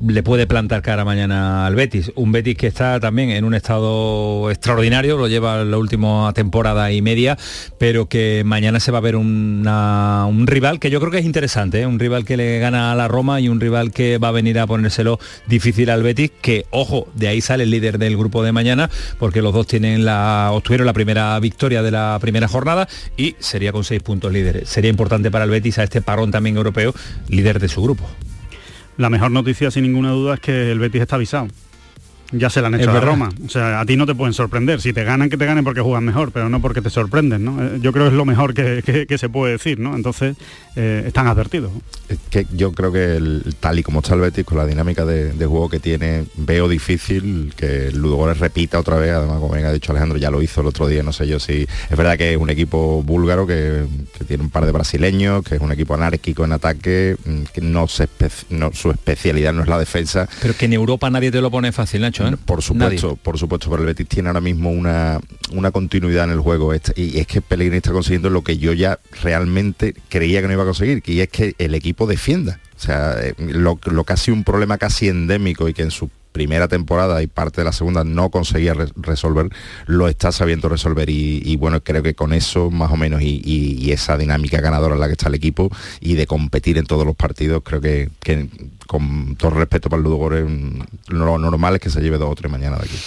[0.05, 2.11] le puede plantar cara mañana al Betis.
[2.15, 7.01] Un Betis que está también en un estado extraordinario, lo lleva la última temporada y
[7.01, 7.37] media,
[7.77, 11.25] pero que mañana se va a ver una- un rival que yo creo que es
[11.25, 11.85] interesante, ¿eh?
[11.85, 14.59] un rival que le gana a la Roma y un rival que va a venir
[14.59, 18.51] a ponérselo difícil al Betis, que ojo, de ahí sale el líder del grupo de
[18.51, 18.89] mañana,
[19.19, 22.87] porque los dos tienen la, obtuvieron la primera victoria de la primera jornada
[23.17, 24.69] y sería con seis puntos líderes.
[24.69, 26.93] Sería importante para el Betis a este parón también europeo,
[27.27, 28.07] líder de su grupo.
[28.97, 31.47] La mejor noticia, sin ninguna duda, es que el Betis está avisado.
[32.31, 32.99] Ya se la han hecho a.
[32.99, 33.29] Roma.
[33.45, 34.81] O sea, a ti no te pueden sorprender.
[34.81, 37.63] Si te ganan, que te ganen porque juegan mejor, pero no porque te sorprenden, ¿no?
[37.63, 39.95] Eh, Yo creo que es lo mejor que, que- que se puede decir, ¿no?
[39.95, 40.35] Entonces,
[40.75, 41.71] eh, están advertidos.
[42.07, 45.05] Es que yo creo que el- tal y como está el Betis con la dinámica
[45.05, 49.53] de, de juego que tiene veo difícil que el Ludogorets repita otra vez además como
[49.53, 51.97] bien ha dicho Alejandro ya lo hizo el otro día no sé yo si es
[51.97, 53.83] verdad que es un equipo búlgaro que,
[54.17, 57.61] que tiene un par de brasileños que es un equipo anárquico en ataque mm, que
[57.61, 61.31] no, se espe- no su especialidad no es la defensa Pero que en Europa nadie
[61.31, 62.18] te lo pone fácil, Nacho.
[62.27, 62.35] ¿Eh?
[62.45, 65.19] por supuesto, por supuesto, pero el Betis tiene ahora mismo una,
[65.51, 68.99] una continuidad en el juego y es que Pellegrini está consiguiendo lo que yo ya
[69.21, 72.59] realmente creía que no iba a conseguir, y es que el equipo defienda.
[72.75, 76.67] O sea, eh, lo, lo casi un problema casi endémico y que en su primera
[76.67, 79.49] temporada y parte de la segunda no conseguía re- resolver,
[79.87, 84.17] lo está sabiendo resolver y, bueno, creo que con eso más o menos y, esa
[84.17, 85.69] dinámica ganadora en la que está el equipo
[85.99, 88.09] y de competir en todos los partidos, creo que,
[88.85, 92.35] con todo respeto para el Ludogorets, mm, lo normal es que se lleve dos o
[92.35, 92.97] tres mañana de aquí.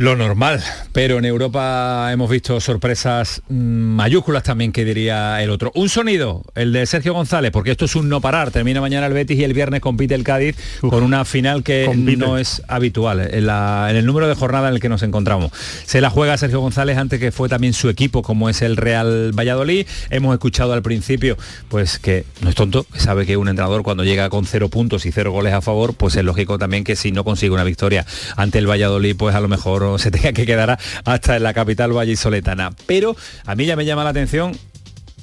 [0.00, 5.72] Lo normal, pero en Europa hemos visto sorpresas mm, mayúsculas también que diría el otro.
[5.74, 8.50] Un sonido, el de Sergio González, porque esto es un no parar.
[8.50, 12.16] Termina mañana el Betis y el viernes compite el Cádiz con una final que compite.
[12.16, 15.52] no es habitual en, la- en el número de jornada en el que nos encontramos.
[15.84, 19.32] Se la juega Sergio González antes que fue también su equipo, como es el Real
[19.38, 19.86] Valladolid.
[20.08, 21.36] Hemos escuchado al principio,
[21.68, 25.04] pues que no es tonto, que sabe que un entrenador cuando llega con cero puntos
[25.04, 28.06] y cero goles a favor, pues es lógico también que si no consigue una victoria
[28.36, 31.92] ante el Valladolid, pues a lo mejor se tenga que quedar hasta en la capital
[31.92, 32.70] vallisoletana.
[32.86, 33.16] Pero
[33.46, 34.52] a mí ya me llama la atención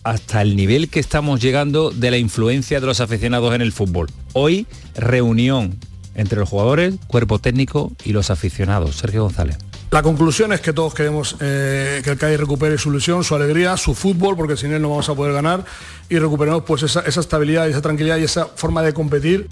[0.04, 4.08] hasta el nivel que estamos llegando de la influencia de los aficionados en el fútbol.
[4.34, 4.66] Hoy,
[4.96, 5.78] reunión
[6.16, 8.96] entre los jugadores, cuerpo técnico y los aficionados.
[8.96, 9.58] Sergio González.
[9.92, 13.78] La conclusión es que todos queremos eh, que el Cádiz recupere su ilusión, su alegría,
[13.78, 15.64] su fútbol, porque sin él no vamos a poder ganar
[16.10, 19.48] y recuperemos pues esa, esa estabilidad esa tranquilidad y esa forma de competir.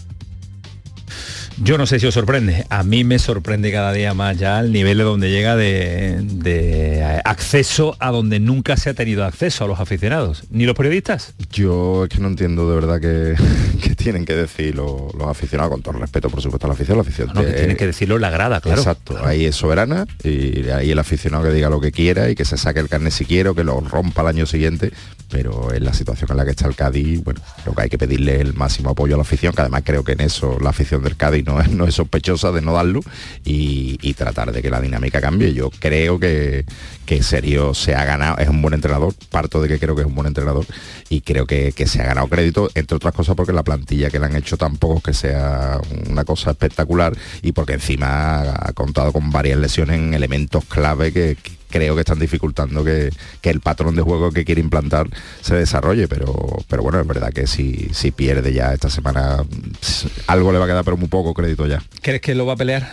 [1.64, 4.72] Yo no sé si os sorprende, a mí me sorprende cada día más ya el
[4.74, 9.68] nivel de donde llega de, de acceso a donde nunca se ha tenido acceso a
[9.68, 11.34] los aficionados, ni los periodistas.
[11.52, 13.36] Yo es que no entiendo de verdad que,
[13.88, 16.74] que tienen que decir los, los aficionados, con todo el respeto por supuesto a la
[16.74, 18.82] afición, la afición No, que te- tienen que decirlo la grada, claro.
[18.82, 22.44] Exacto, ahí es soberana y ahí el aficionado que diga lo que quiera y que
[22.44, 24.92] se saque el carnet si quiere o que lo rompa al año siguiente,
[25.32, 27.98] pero en la situación en la que está el Cádiz, bueno, creo que hay que
[27.98, 31.02] pedirle el máximo apoyo a la afición, que además creo que en eso la afición
[31.02, 33.02] del Cádiz no es, sospechosa de no darlo
[33.44, 35.54] y, y tratar de que la dinámica cambie.
[35.54, 36.66] Yo creo que,
[37.06, 40.08] que Serio se ha ganado, es un buen entrenador, parto de que creo que es
[40.08, 40.66] un buen entrenador
[41.10, 44.20] y creo que, que se ha ganado crédito, entre otras cosas porque la plantilla que
[44.20, 45.80] le han hecho tampoco es que sea
[46.10, 51.38] una cosa espectacular y porque encima ha contado con varias lesiones en elementos clave que
[51.76, 53.10] creo que están dificultando que,
[53.42, 55.08] que el patrón de juego que quiere implantar
[55.42, 56.34] se desarrolle, pero,
[56.70, 59.44] pero bueno, es verdad que si, si pierde ya esta semana,
[59.82, 61.84] pss, algo le va a quedar, pero muy poco crédito ya.
[62.02, 62.90] ¿Crees que lo va a pelear?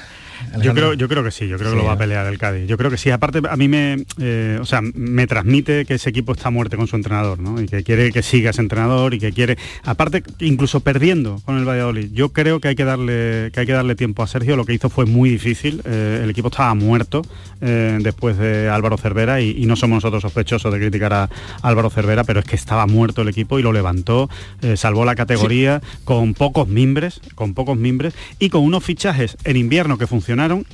[0.60, 1.98] Yo creo, yo creo que sí, yo creo Sí, que lo va a ¿no?
[2.00, 2.66] pelear el Cádiz.
[2.66, 3.10] Yo creo que sí.
[3.10, 6.76] Aparte, a mí me, eh, o sea, me transmite que ese equipo está a muerte
[6.76, 7.60] con su entrenador, ¿no?
[7.60, 11.64] Y que quiere que siga ese entrenador y que quiere, aparte, incluso perdiendo con el
[11.64, 12.10] Valladolid.
[12.12, 14.56] Yo creo que hay que darle, que hay que darle tiempo a Sergio.
[14.56, 15.82] Lo que hizo fue muy difícil.
[15.84, 17.22] Eh, el equipo estaba muerto
[17.60, 21.30] eh, después de Álvaro Cervera y, y no somos nosotros sospechosos de criticar a
[21.62, 24.28] Álvaro Cervera, pero es que estaba muerto el equipo y lo levantó,
[24.62, 29.56] eh, salvó la categoría con pocos mimbres, con pocos mimbres y con unos fichajes en
[29.56, 30.21] invierno que funcionaron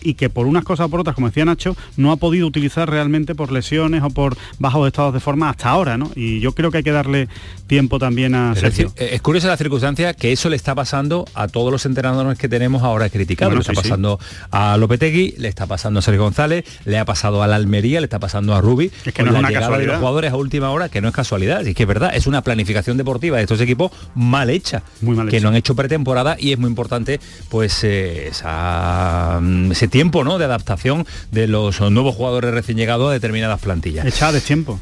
[0.03, 2.89] y que por unas cosas o por otras, como decía Nacho, no ha podido utilizar
[2.91, 6.11] realmente por lesiones o por bajos estados de forma hasta ahora, ¿no?
[6.15, 7.29] Y yo creo que hay que darle
[7.67, 8.93] tiempo también a Pero Sergio.
[8.97, 12.49] eh, es curiosa la circunstancia que eso le está pasando a todos los entrenadores que
[12.49, 13.51] tenemos ahora criticados.
[13.55, 13.83] Bueno, le está sí, sí.
[13.89, 14.19] pasando
[14.51, 18.05] a Lopetegui, le está pasando a Sergio González, le ha pasado a la Almería, le
[18.07, 18.91] está pasando a Rubi.
[19.05, 19.93] Es que no es una llegada de casualidad.
[19.93, 22.27] los jugadores a última hora, que no es casualidad, y es que es verdad, es
[22.27, 25.43] una planificación deportiva de estos equipos mal hecha, Muy mal que hecha.
[25.45, 30.39] no han hecho pretemporada y es muy importante pues eh, esa, mm, ese tiempo ¿no?
[30.39, 34.07] de adaptación de los nuevos jugadores recién llegados a determinadas plantillas.
[34.07, 34.79] Echada de tiempo.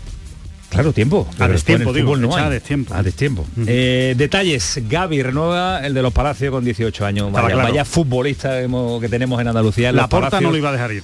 [0.69, 1.27] Claro, tiempo.
[1.39, 2.93] A destiempo, digo, no a destiempo.
[2.93, 3.47] A destiempo.
[3.67, 7.33] Eh, detalles, Gaby renueva el de los Palacios con 18 años.
[7.33, 7.63] Vaya, claro.
[7.63, 8.61] vaya futbolista
[9.01, 9.91] que tenemos en Andalucía.
[9.91, 11.03] en La los porta no lo iba a dejar ir.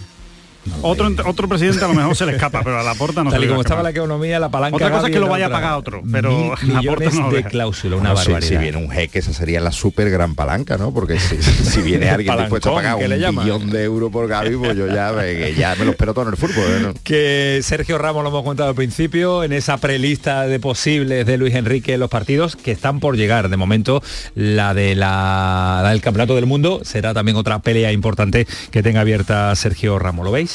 [0.82, 3.34] Otro, otro presidente a lo mejor se le escapa, pero a la porta no se
[3.36, 4.76] Tal y le como estaba la economía, la palanca.
[4.76, 7.20] Otra cosa es que lo vaya a pagar otro, pero Mil la porta millones no
[7.22, 7.48] lo de deja.
[7.48, 8.48] cláusula, una Bueno, barbaridad.
[8.60, 10.92] si, viene un jeque, esa sería la súper gran palanca, ¿no?
[10.92, 13.44] Porque si, si viene alguien dispuesto a pagar le un llaman.
[13.44, 16.24] billón de euros por Gaby, pues yo ya, me- que ya me lo espero todo
[16.26, 16.64] en el fútbol.
[16.64, 16.80] ¿eh?
[16.82, 16.94] ¿no?
[17.02, 21.54] que Sergio Ramos lo hemos contado al principio en esa prelista de posibles de Luis
[21.54, 24.02] Enrique en los partidos que están por llegar de momento
[24.34, 29.00] la de la, la del campeonato del mundo será también otra pelea importante que tenga
[29.00, 30.51] abierta Sergio Ramos lo veis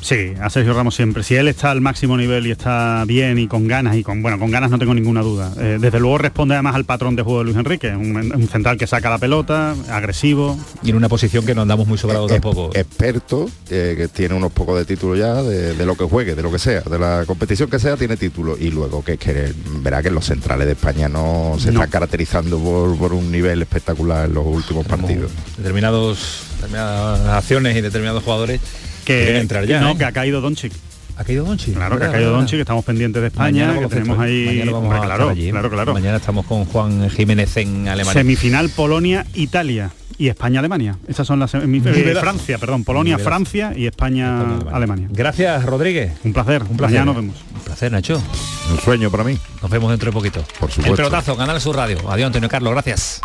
[0.00, 1.22] Sí, a Sergio Ramos siempre.
[1.22, 4.38] Si él está al máximo nivel y está bien y con ganas, y con bueno,
[4.38, 5.52] con ganas no tengo ninguna duda.
[5.58, 8.76] Eh, desde luego responde además al patrón de juego de Luis Enrique, un, un central
[8.76, 10.58] que saca la pelota, agresivo.
[10.82, 14.34] y en una posición que no andamos muy sobrados Es- tampoco Experto, eh, que tiene
[14.34, 16.98] unos pocos de títulos ya, de, de lo que juegue, de lo que sea, de
[16.98, 18.56] la competición que sea, tiene título.
[18.58, 21.80] Y luego que, que verá que los centrales de España no se No.
[21.80, 25.30] están caracterizando por, por un nivel espectacular en los últimos partidos.
[25.56, 28.60] determinados determinadas acciones y determinados jugadores
[29.04, 29.96] Que, entrar ya no, ¿eh?
[29.98, 30.72] que ha caído Donchik.
[31.16, 33.94] ha caído Donchi Claro, que ha caído Donchik, que estamos pendientes de España, Mañana que
[33.94, 34.46] tenemos ahí.
[34.46, 35.50] Mañana vamos Hombre, a claro, estar allí.
[35.50, 35.92] claro, claro.
[35.94, 38.20] Mañana estamos con Juan Jiménez en Alemania.
[38.20, 40.96] Semifinal Polonia-Italia y España-Alemania.
[41.08, 41.98] Esas son las semifinales.
[41.98, 42.24] Nivelazo.
[42.24, 45.08] Francia, perdón, Polonia-Francia y España-Alemania.
[45.10, 46.12] Gracias, Rodríguez.
[46.24, 46.62] Un placer.
[46.62, 47.00] Un placer.
[47.00, 47.36] Mañana nos vemos.
[47.54, 48.22] Un placer, Nacho.
[48.70, 49.36] Un sueño para mí.
[49.60, 50.44] Nos vemos dentro de poquito.
[50.58, 50.96] Por El supuesto.
[50.96, 51.98] pelotazo, Canal Sur Radio.
[52.10, 52.72] Adiós, Antonio Carlos.
[52.72, 53.20] Gracias.